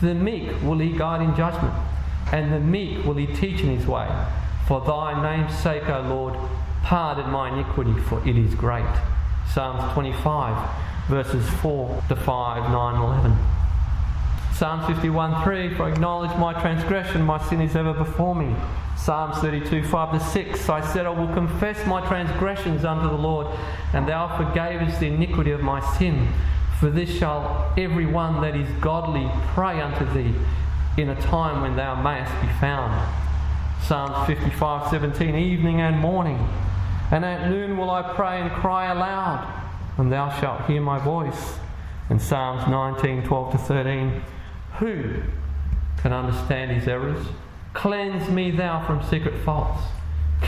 [0.00, 1.74] The meek will he guide in judgment,
[2.32, 4.08] and the meek will he teach in his way.
[4.66, 6.36] For thy name's sake, O Lord,
[6.82, 8.84] Pardon my iniquity, for it is great.
[9.52, 10.70] Psalms 25,
[11.08, 13.59] verses 4 to 5, 9, 11.
[14.60, 18.54] Psalms 51 3 For I acknowledge my transgression, my sin is ever before me.
[18.94, 23.46] Psalms 32 5 to 6 I said, I will confess my transgressions unto the Lord,
[23.94, 26.28] and thou forgavest the iniquity of my sin.
[26.78, 30.34] For this shall every one that is godly pray unto thee
[30.98, 32.92] in a time when thou mayest be found.
[33.84, 36.46] Psalms 55 17 Evening and morning
[37.10, 41.54] and at noon will I pray and cry aloud, and thou shalt hear my voice.
[42.10, 44.22] In Psalms 19 12 to 13.
[44.80, 45.22] Who
[45.98, 47.26] can understand his errors?
[47.74, 49.82] Cleanse me thou from secret faults.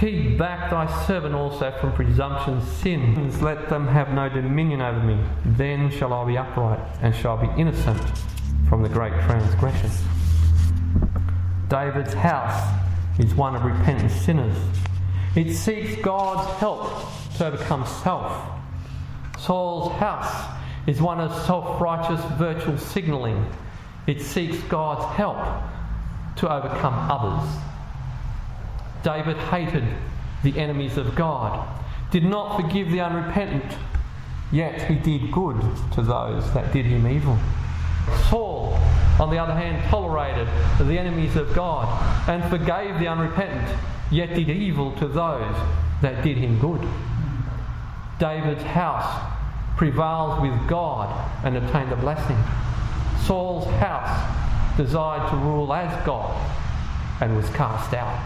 [0.00, 3.42] Keep back thy servant also from presumption's sins.
[3.42, 5.22] Let them have no dominion over me.
[5.44, 8.00] Then shall I be upright and shall be innocent
[8.70, 9.90] from the great transgression.
[11.68, 12.74] David's house
[13.18, 14.56] is one of repentant sinners.
[15.36, 16.90] It seeks God's help
[17.36, 18.32] to overcome self.
[19.38, 20.56] Saul's house
[20.86, 23.46] is one of self righteous virtual signalling.
[24.06, 25.38] It seeks God's help
[26.36, 27.48] to overcome others.
[29.02, 29.84] David hated
[30.42, 31.68] the enemies of God,
[32.10, 33.78] did not forgive the unrepentant,
[34.50, 35.60] yet he did good
[35.94, 37.38] to those that did him evil.
[38.28, 38.78] Saul,
[39.20, 40.48] on the other hand, tolerated
[40.78, 41.86] the enemies of God
[42.28, 43.78] and forgave the unrepentant,
[44.10, 45.56] yet did evil to those
[46.00, 46.86] that did him good.
[48.18, 49.32] David's house
[49.76, 51.08] prevailed with God
[51.44, 52.36] and obtained the blessing.
[53.20, 56.34] Saul's house desired to rule as God
[57.20, 58.20] and was cast out.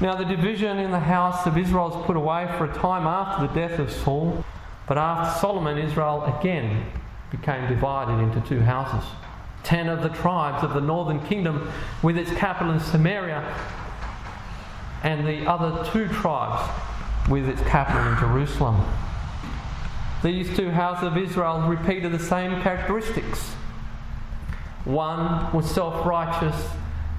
[0.00, 3.46] Now, the division in the house of Israel was put away for a time after
[3.46, 4.44] the death of Saul,
[4.88, 6.86] but after Solomon, Israel again
[7.30, 9.08] became divided into two houses.
[9.62, 11.70] Ten of the tribes of the northern kingdom,
[12.02, 13.56] with its capital in Samaria,
[15.04, 16.68] and the other two tribes
[17.28, 18.84] with its capital in Jerusalem.
[20.22, 23.54] These two houses of Israel repeated the same characteristics.
[24.84, 26.68] One was self righteous,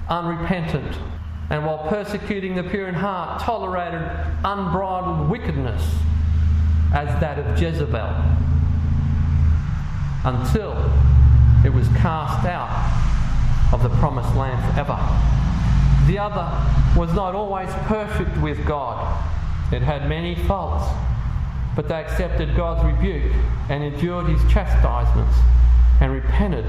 [0.08, 0.98] unrepentant,
[1.50, 4.02] and while persecuting the pure in heart, tolerated
[4.44, 5.82] unbridled wickedness
[6.92, 8.14] as that of Jezebel
[10.24, 10.72] until
[11.64, 14.98] it was cast out of the promised land forever.
[16.06, 19.24] The other was not always perfect with God,
[19.72, 20.84] it had many faults,
[21.74, 23.32] but they accepted God's rebuke
[23.68, 25.36] and endured his chastisements
[26.00, 26.66] and repented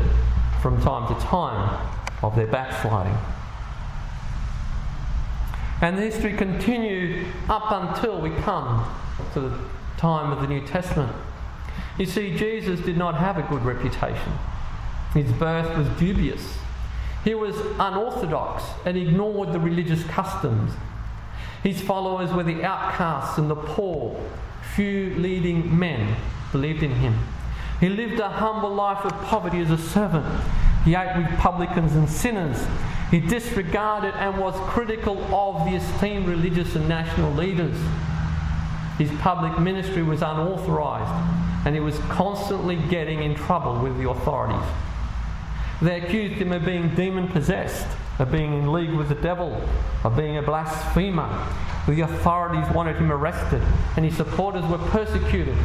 [0.65, 1.79] from time to time
[2.23, 3.15] of their backsliding.
[5.79, 8.83] And the history continued up until we come
[9.33, 9.59] to the
[9.97, 11.15] time of the New Testament.
[11.99, 14.33] You see, Jesus did not have a good reputation.
[15.13, 16.57] His birth was dubious.
[17.23, 20.71] He was unorthodox and ignored the religious customs.
[21.61, 24.19] His followers were the outcasts and the poor.
[24.75, 26.15] Few leading men
[26.51, 27.19] believed in him.
[27.79, 30.25] He lived a humble life of poverty as a servant.
[30.85, 32.63] He ate with publicans and sinners.
[33.11, 37.77] He disregarded and was critical of the esteemed religious and national leaders.
[38.97, 44.67] His public ministry was unauthorized and he was constantly getting in trouble with the authorities.
[45.81, 47.87] They accused him of being demon possessed,
[48.19, 49.61] of being in league with the devil,
[50.03, 51.47] of being a blasphemer.
[51.87, 53.61] The authorities wanted him arrested
[53.97, 55.57] and his supporters were persecuted.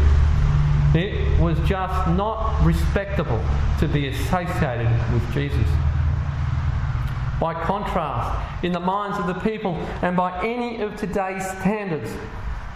[0.94, 3.40] It was just not respectable
[3.78, 5.68] to be associated with Jesus.
[7.40, 12.12] By contrast, in the minds of the people and by any of today's standards,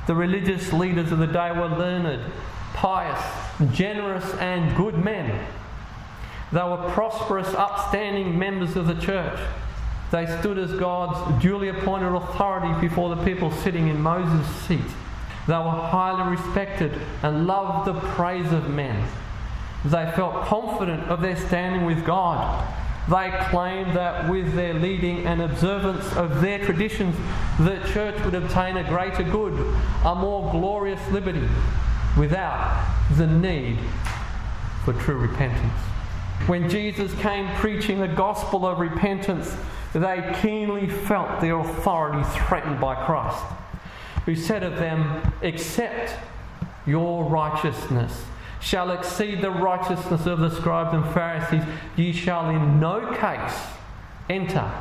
[0.07, 2.33] the religious leaders of the day were learned,
[2.73, 3.21] pious,
[3.73, 5.47] generous, and good men.
[6.53, 9.41] They were prosperous, upstanding members of the church.
[10.13, 14.81] They stood as God's duly appointed authority before the people sitting in Moses' seat.
[15.47, 19.07] They were highly respected and loved the praise of men.
[19.85, 22.67] They felt confident of their standing with God
[23.09, 27.15] they claimed that with their leading and observance of their traditions,
[27.59, 29.53] the church would obtain a greater good,
[30.05, 31.47] a more glorious liberty,
[32.17, 32.83] without
[33.17, 33.79] the need
[34.85, 35.79] for true repentance.
[36.47, 39.55] When Jesus came preaching the gospel of repentance,
[39.93, 43.45] they keenly felt their authority threatened by Christ,
[44.25, 46.19] who said of them, Accept
[46.87, 48.25] your righteousness
[48.65, 51.63] shall exceed the righteousness of the scribes and Pharisees,
[51.97, 53.67] ye shall in no case
[54.31, 54.73] enter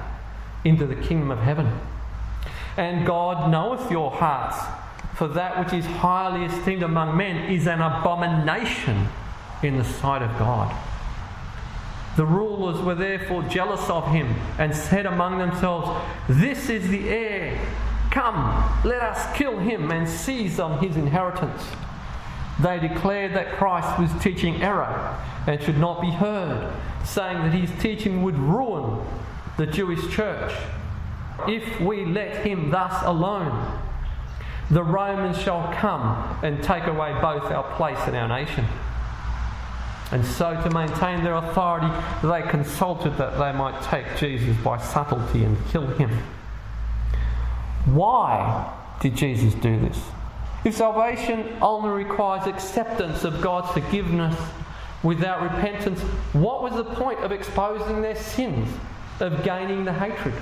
[0.63, 1.69] into the kingdom of heaven.
[2.77, 4.57] And God knoweth your hearts,
[5.17, 9.09] for that which is highly esteemed among men is an abomination
[9.61, 10.73] in the sight of God.
[12.15, 15.89] The rulers were therefore jealous of him and said among themselves,
[16.29, 17.59] This is the heir.
[18.14, 21.64] Come, let us kill him and seize on his inheritance.
[22.61, 26.72] They declared that Christ was teaching error and should not be heard,
[27.03, 29.03] saying that his teaching would ruin
[29.57, 30.53] the Jewish church.
[31.47, 33.80] If we let him thus alone,
[34.70, 38.68] the Romans shall come and take away both our place and our nation.
[40.11, 41.91] And so, to maintain their authority,
[42.22, 46.11] they consulted that they might take Jesus by subtlety and kill him.
[47.86, 50.01] Why did Jesus do this?
[50.63, 54.38] If salvation only requires acceptance of God's forgiveness,
[55.03, 55.99] without repentance,
[56.31, 58.69] what was the point of exposing their sins,
[59.19, 60.34] of gaining the hatred?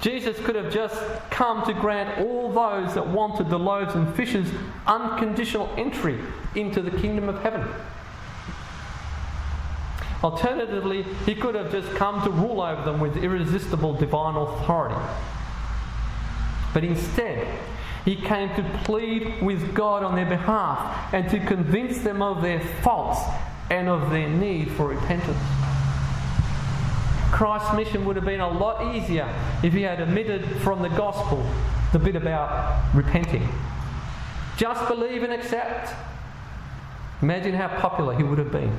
[0.00, 0.96] Jesus could have just
[1.30, 4.48] come to grant all those that wanted the loaves and fishes
[4.86, 6.18] unconditional entry
[6.56, 7.68] into the kingdom of heaven.
[10.24, 14.96] Alternatively, he could have just come to rule over them with irresistible divine authority.
[16.72, 17.46] But instead,
[18.04, 22.60] he came to plead with God on their behalf and to convince them of their
[22.60, 23.20] faults
[23.70, 25.38] and of their need for repentance.
[27.30, 29.28] Christ's mission would have been a lot easier
[29.62, 31.44] if he had omitted from the gospel
[31.92, 33.48] the bit about repenting.
[34.56, 35.94] Just believe and accept.
[37.22, 38.76] Imagine how popular he would have been.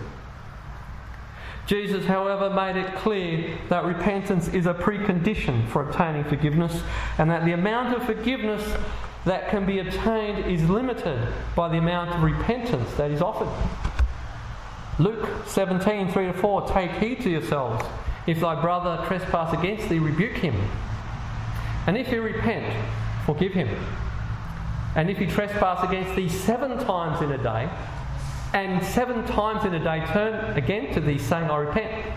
[1.66, 6.84] Jesus, however, made it clear that repentance is a precondition for obtaining forgiveness
[7.18, 8.62] and that the amount of forgiveness
[9.26, 13.48] that can be obtained is limited by the amount of repentance that is offered.
[15.00, 17.86] Luke 17 3 to 4 Take heed to yourselves.
[18.28, 20.56] If thy brother trespass against thee, rebuke him.
[21.88, 22.74] And if he repent,
[23.26, 23.70] forgive him.
[24.96, 27.70] And if he trespass against thee seven times in a day,
[28.54, 32.14] and seven times in a day turn again to thee, saying, I repent,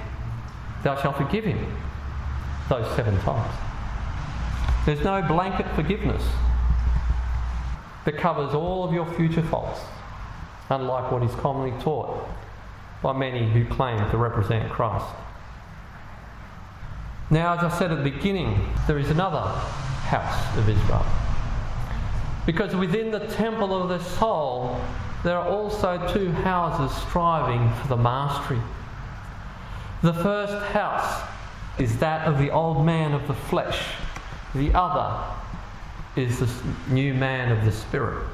[0.85, 1.77] thou shalt forgive him
[2.69, 3.55] those seven times.
[4.85, 6.23] There's no blanket forgiveness
[8.05, 9.81] that covers all of your future faults,
[10.69, 12.29] unlike what is commonly taught
[13.03, 15.07] by many who claim to represent Christ.
[17.31, 21.05] Now, as I said at the beginning, there is another house of Israel.
[22.47, 24.81] Because within the temple of the soul,
[25.25, 28.61] there are also two houses striving for the mastery.
[30.03, 31.29] The first house
[31.79, 33.87] is that of the old man of the flesh,
[34.55, 35.25] the other
[36.17, 36.49] is the
[36.89, 38.25] new man of the spirit.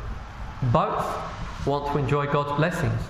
[0.65, 1.05] Both
[1.67, 3.01] want to enjoy God's blessings.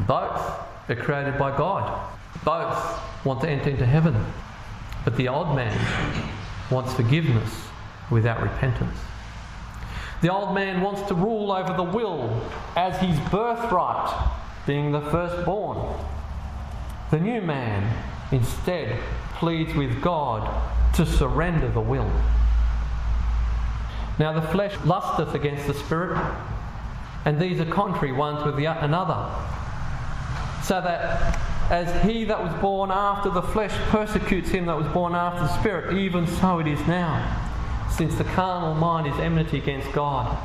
[0.00, 0.40] Both
[0.88, 2.12] are created by God.
[2.44, 4.14] Both want to enter into heaven.
[5.04, 5.76] But the old man
[6.70, 7.50] wants forgiveness
[8.10, 8.98] without repentance.
[10.20, 12.42] The old man wants to rule over the will
[12.76, 14.30] as his birthright,
[14.66, 15.98] being the firstborn.
[17.10, 19.00] The new man instead
[19.34, 20.62] pleads with God
[20.94, 22.10] to surrender the will.
[24.18, 26.22] Now the flesh lusteth against the spirit,
[27.24, 29.34] and these are contrary one to the another.
[30.62, 31.38] So that
[31.70, 35.58] as he that was born after the flesh persecutes him that was born after the
[35.60, 37.49] spirit, even so it is now
[37.96, 40.36] since the carnal mind is enmity against God,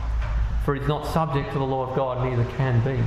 [0.64, 3.02] for it is not subject to the law of God, neither can be.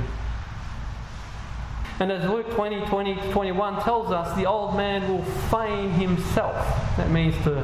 [1.99, 6.55] And as Luke 20, 20, 21 tells us, the old man will feign himself.
[6.95, 7.59] That means to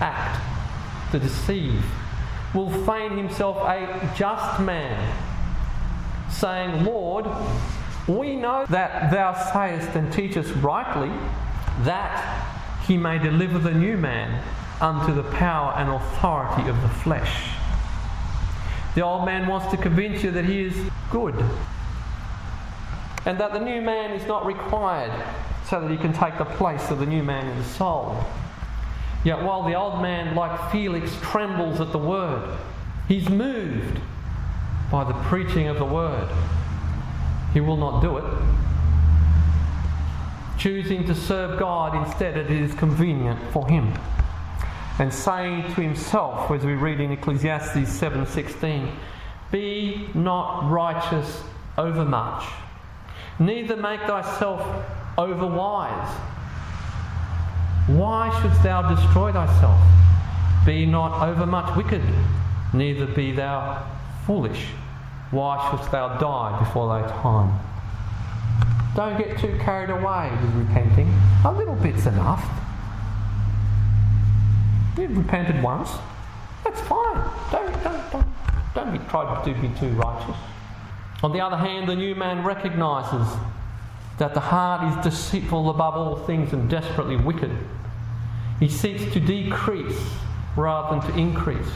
[0.00, 0.40] act,
[1.10, 1.84] to deceive.
[2.54, 5.12] Will feign himself a just man,
[6.30, 7.26] saying, Lord,
[8.06, 11.10] we know that thou sayest and teachest rightly,
[11.80, 12.46] that
[12.86, 14.42] he may deliver the new man
[14.80, 17.50] unto the power and authority of the flesh.
[18.94, 20.74] The old man wants to convince you that he is
[21.10, 21.34] good
[23.24, 25.12] and that the new man is not required
[25.68, 28.24] so that he can take the place of the new man in the soul.
[29.24, 32.56] Yet while the old man, like Felix, trembles at the word,
[33.08, 34.00] he's moved
[34.90, 36.28] by the preaching of the word.
[37.52, 38.24] He will not do it.
[40.58, 43.92] Choosing to serve God instead, it is convenient for him
[44.98, 48.90] and saying to himself, as we read in Ecclesiastes 7:16,
[49.50, 51.44] "Be not righteous
[51.76, 52.44] overmuch,
[53.38, 54.62] neither make thyself
[55.18, 56.08] overwise.
[57.86, 59.78] Why shouldst thou destroy thyself?
[60.64, 62.02] Be not overmuch wicked,
[62.72, 63.78] neither be thou
[64.24, 64.72] foolish.
[65.30, 67.52] Why shouldst thou die before thy time?"
[68.94, 71.14] Don't get too carried away with repenting.
[71.44, 72.42] A little bit's enough.
[74.98, 75.90] You've repented once.
[76.64, 77.30] That's fine.
[77.52, 78.26] Don't, don't, don't,
[78.74, 80.36] don't be trying to be too righteous.
[81.22, 83.26] On the other hand, the new man recognizes
[84.18, 87.50] that the heart is deceitful above all things and desperately wicked.
[88.58, 90.00] He seeks to decrease
[90.56, 91.70] rather than to increase,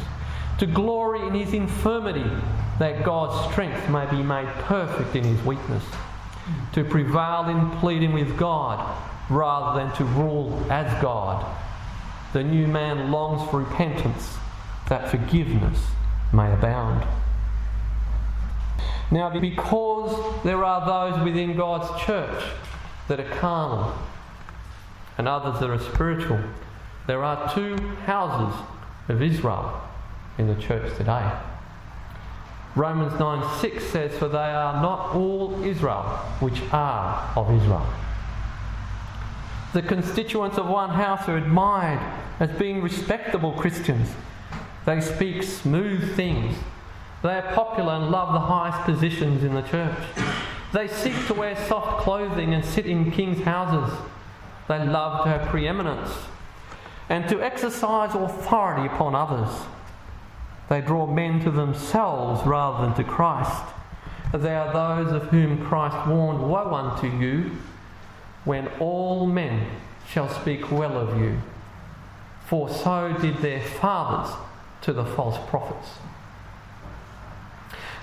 [0.59, 2.25] to glory in his infirmity,
[2.79, 5.85] that God's strength may be made perfect in his weakness,
[6.73, 8.97] to prevail in pleading with God
[9.29, 11.45] rather than to rule as God
[12.33, 14.37] the new man longs for repentance
[14.89, 15.79] that forgiveness
[16.33, 17.07] may abound.
[19.11, 22.45] Now, because there are those within God's church
[23.09, 23.93] that are carnal
[25.19, 26.41] and others that are spiritual,
[27.07, 27.77] there are two
[28.07, 28.61] houses
[29.09, 29.83] of Israel
[30.39, 31.33] in the church today.
[32.77, 36.03] Romans 9 6 says, For they are not all Israel
[36.39, 37.87] which are of Israel.
[39.73, 42.01] The constituents of one house are admired
[42.41, 44.09] as being respectable Christians.
[44.87, 46.57] They speak smooth things.
[47.23, 49.99] They are popular and love the highest positions in the church.
[50.73, 53.95] They seek to wear soft clothing and sit in king's houses.
[54.69, 56.11] They love to have preeminence
[57.11, 59.51] and to exercise authority upon others.
[60.71, 63.65] They draw men to themselves rather than to Christ.
[64.33, 67.51] They are those of whom Christ warned Woe unto you
[68.45, 69.67] when all men
[70.09, 71.41] shall speak well of you.
[72.51, 74.35] For so did their fathers
[74.81, 75.89] to the false prophets.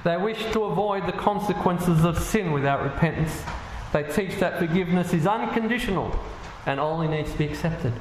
[0.05, 3.43] They wish to avoid the consequences of sin without repentance.
[3.91, 6.17] They teach that forgiveness is unconditional
[6.65, 7.91] and only needs to be accepted.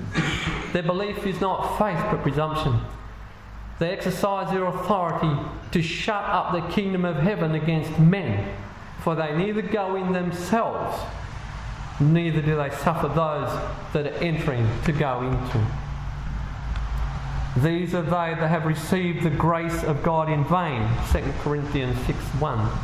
[0.72, 2.78] Their belief is not faith but presumption.
[3.80, 5.36] They exercise their authority
[5.72, 8.54] to shut up the kingdom of heaven against men,
[9.00, 10.96] for they neither go in themselves,
[11.98, 13.50] neither do they suffer those
[13.92, 15.85] that are entering to go into.
[17.62, 20.86] These are they that have received the grace of God in vain.
[21.10, 22.78] 2 Corinthians 6 1.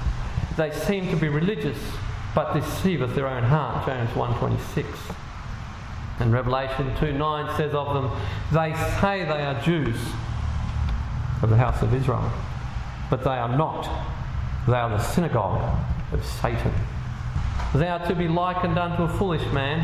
[0.57, 1.79] They seem to be religious,
[2.35, 3.87] but deceiveth their own heart.
[3.87, 4.87] James 1.26.
[6.21, 8.11] And Revelation 2 9 says of them,
[8.51, 9.97] They say they are Jews
[11.43, 12.31] of the house of Israel,
[13.11, 13.83] but they are not.
[14.67, 16.73] They are the synagogue of Satan.
[17.75, 19.81] They are to be likened unto a foolish man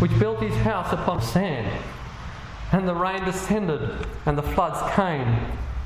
[0.00, 1.70] which built his house upon sand.
[2.74, 3.88] And the rain descended,
[4.26, 5.38] and the floods came,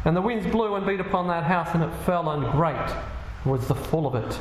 [0.07, 2.95] and the winds blew and beat upon that house, and it fell, and great
[3.45, 4.39] was the fall of it.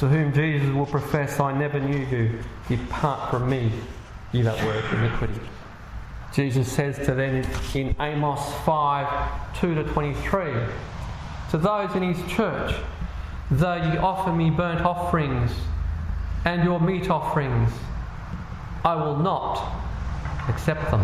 [0.00, 2.40] To whom Jesus will profess, I never knew you.
[2.68, 3.72] Depart from me,
[4.32, 5.40] you that work iniquity.
[6.34, 7.42] Jesus says to them
[7.72, 10.52] in Amos 5 2 to 23
[11.52, 12.74] To those in his church,
[13.50, 15.50] though ye offer me burnt offerings
[16.44, 17.72] and your meat offerings,
[18.84, 19.72] I will not
[20.50, 21.00] accept them,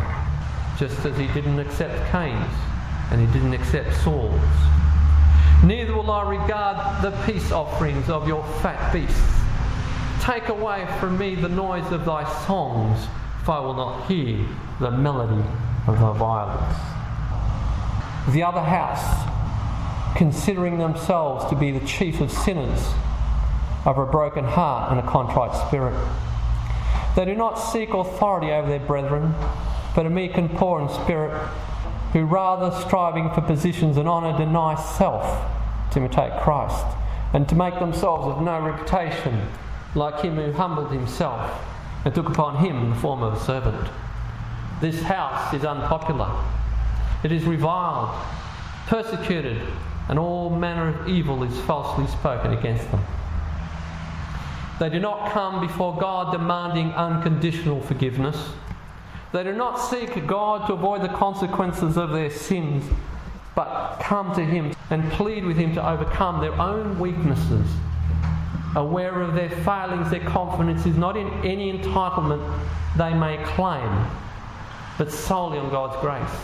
[0.78, 2.54] just as he didn't accept Cain's
[3.10, 4.40] and he didn't accept Saul's.
[5.64, 9.40] Neither will I regard the peace offerings of your fat beasts.
[10.22, 13.06] Take away from me the noise of thy songs
[13.48, 14.44] for I will not hear
[14.78, 15.42] the melody
[15.86, 16.76] of thy violins.
[18.34, 19.26] The other house,
[20.18, 22.92] considering themselves to be the chief of sinners,
[23.86, 25.96] of a broken heart and a contrite spirit.
[27.16, 29.34] They do not seek authority over their brethren,
[29.98, 31.36] but are meek and poor in spirit,
[32.12, 35.26] who rather striving for positions and honour deny self
[35.90, 36.86] to imitate Christ,
[37.32, 39.48] and to make themselves of no reputation,
[39.96, 41.50] like him who humbled himself
[42.04, 43.88] and took upon him the form of a servant.
[44.80, 46.30] This house is unpopular.
[47.24, 48.14] It is reviled,
[48.86, 49.60] persecuted,
[50.08, 53.02] and all manner of evil is falsely spoken against them.
[54.78, 58.36] They do not come before God demanding unconditional forgiveness.
[59.32, 62.84] They do not seek God to avoid the consequences of their sins,
[63.54, 67.66] but come to Him and plead with Him to overcome their own weaknesses
[68.76, 72.60] aware of their failings, their confidence is not in any entitlement
[72.96, 74.06] they may claim,
[74.96, 76.40] but solely on God's grace.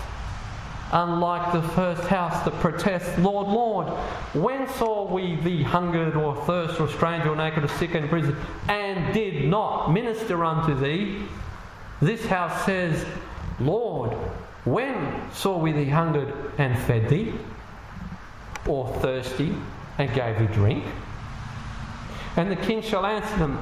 [0.92, 3.88] Unlike the first house that protests, Lord, Lord,
[4.34, 8.36] when saw we thee hungered or thirst or stranger or naked or sick in prison,
[8.68, 11.22] and did not minister unto thee?
[12.04, 13.02] This house says,
[13.58, 14.12] Lord,
[14.66, 17.32] when saw we thee hungered and fed thee,
[18.66, 19.54] or thirsty
[19.96, 20.84] and gave thee drink?
[22.36, 23.58] And the king shall answer them,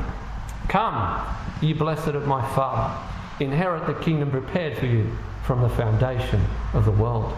[0.68, 1.24] Come,
[1.61, 2.93] ye blessed of my Father,
[3.38, 5.09] inherit the kingdom prepared for you
[5.45, 7.32] from the foundation of the world.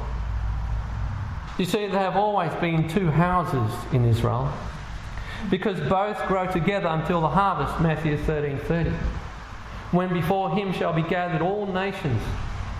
[1.58, 4.50] You see, there have always been two houses in Israel
[5.50, 8.94] because both grow together until the harvest, Matthew 13:30.
[9.94, 12.20] When before him shall be gathered all nations,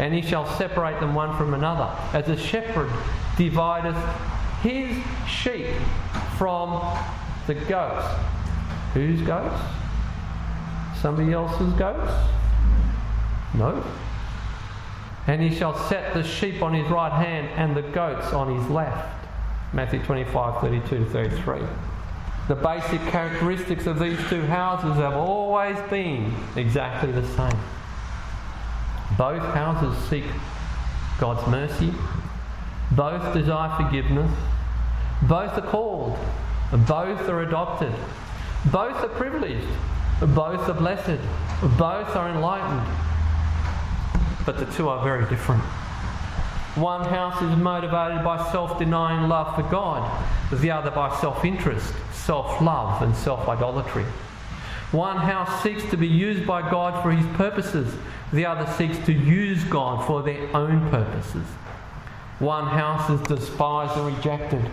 [0.00, 2.90] and he shall separate them one from another, as a shepherd
[3.36, 3.96] divideth
[4.62, 4.96] his
[5.28, 5.66] sheep
[6.36, 6.82] from
[7.46, 8.04] the goats.
[8.94, 9.60] Whose goats?
[11.00, 12.12] Somebody else's goats?
[13.54, 13.84] No.
[15.28, 18.68] And he shall set the sheep on his right hand and the goats on his
[18.68, 19.24] left.
[19.72, 21.60] Matthew 25, 32 33.
[22.46, 27.58] The basic characteristics of these two houses have always been exactly the same.
[29.16, 30.24] Both houses seek
[31.18, 31.94] God's mercy,
[32.90, 34.30] both desire forgiveness,
[35.22, 36.18] both are called,
[36.86, 37.94] both are adopted,
[38.70, 39.68] both are privileged,
[40.20, 41.20] both are blessed,
[41.78, 42.86] both are enlightened.
[44.44, 45.62] But the two are very different.
[46.74, 51.94] One house is motivated by self denying love for God, the other by self interest,
[52.24, 54.04] self love, and self idolatry.
[54.92, 57.92] One house seeks to be used by God for his purposes,
[58.32, 61.46] the other seeks to use God for their own purposes.
[62.38, 64.64] One house is despised and rejected,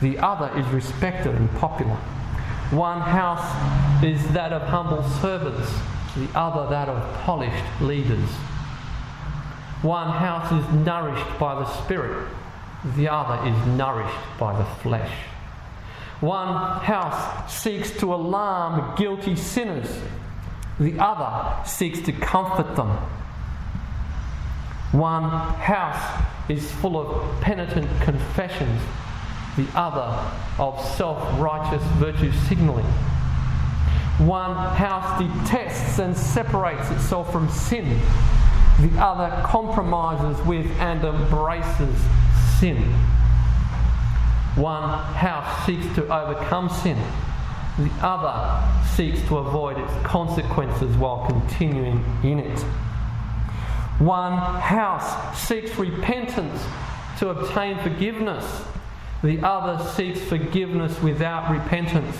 [0.00, 1.96] the other is respected and popular.
[2.70, 5.70] One house is that of humble servants,
[6.16, 8.30] the other that of polished leaders.
[9.82, 12.28] One house is nourished by the Spirit,
[12.96, 15.12] the other is nourished by the flesh.
[16.22, 19.88] One house seeks to alarm guilty sinners,
[20.78, 22.90] the other seeks to comfort them.
[24.92, 28.80] One house is full of penitent confessions,
[29.56, 30.16] the other
[30.62, 32.86] of self righteous virtue signalling.
[34.18, 37.98] One house detests and separates itself from sin,
[38.80, 42.00] the other compromises with and embraces
[42.60, 42.94] sin.
[44.56, 46.98] One house seeks to overcome sin,
[47.78, 52.58] the other seeks to avoid its consequences while continuing in it.
[53.98, 56.62] One house seeks repentance
[57.18, 58.62] to obtain forgiveness,
[59.22, 62.16] the other seeks forgiveness without repentance.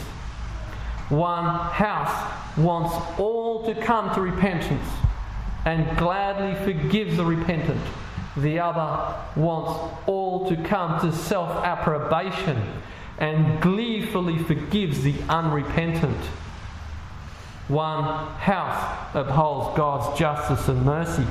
[1.10, 4.88] One house wants all to come to repentance
[5.66, 7.80] and gladly forgives the repentant.
[8.36, 12.62] The other wants all to come to self approbation
[13.18, 16.16] and gleefully forgives the unrepentant.
[17.68, 18.04] One
[18.38, 21.26] house upholds God's justice and mercy,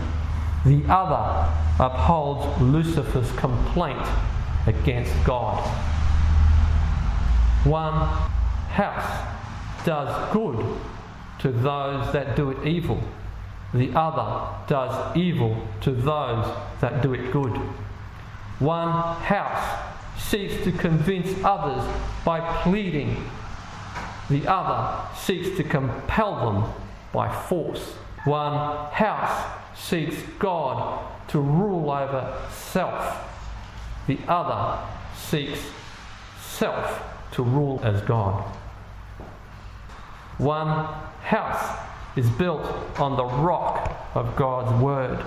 [0.66, 4.08] the other upholds Lucifer's complaint
[4.68, 5.60] against God.
[7.66, 8.08] One
[8.70, 10.64] house does good
[11.40, 13.02] to those that do it evil
[13.74, 16.46] the other does evil to those
[16.82, 17.56] that do it good.
[18.60, 19.80] One house
[20.20, 21.84] seeks to convince others
[22.26, 23.30] by pleading,
[24.30, 26.72] the other seeks to compel them
[27.12, 27.96] by force.
[28.26, 33.28] One house seeks God to rule over self,
[34.08, 34.80] the other
[35.16, 35.60] seeks
[36.40, 38.44] self to rule as God.
[40.38, 40.86] One
[41.24, 41.80] house
[42.16, 42.66] is built
[43.00, 45.24] on the rock of God's Word,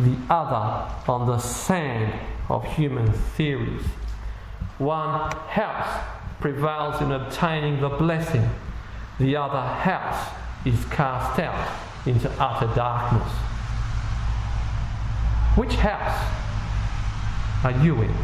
[0.00, 2.12] the other on the sand
[2.48, 3.82] of human theories.
[4.78, 6.04] One house
[6.40, 8.48] prevails in obtaining the blessing,
[9.18, 10.32] the other house
[10.64, 11.68] is cast out
[12.06, 13.32] into utter darkness.
[15.56, 16.34] Which house
[17.64, 18.14] are you in?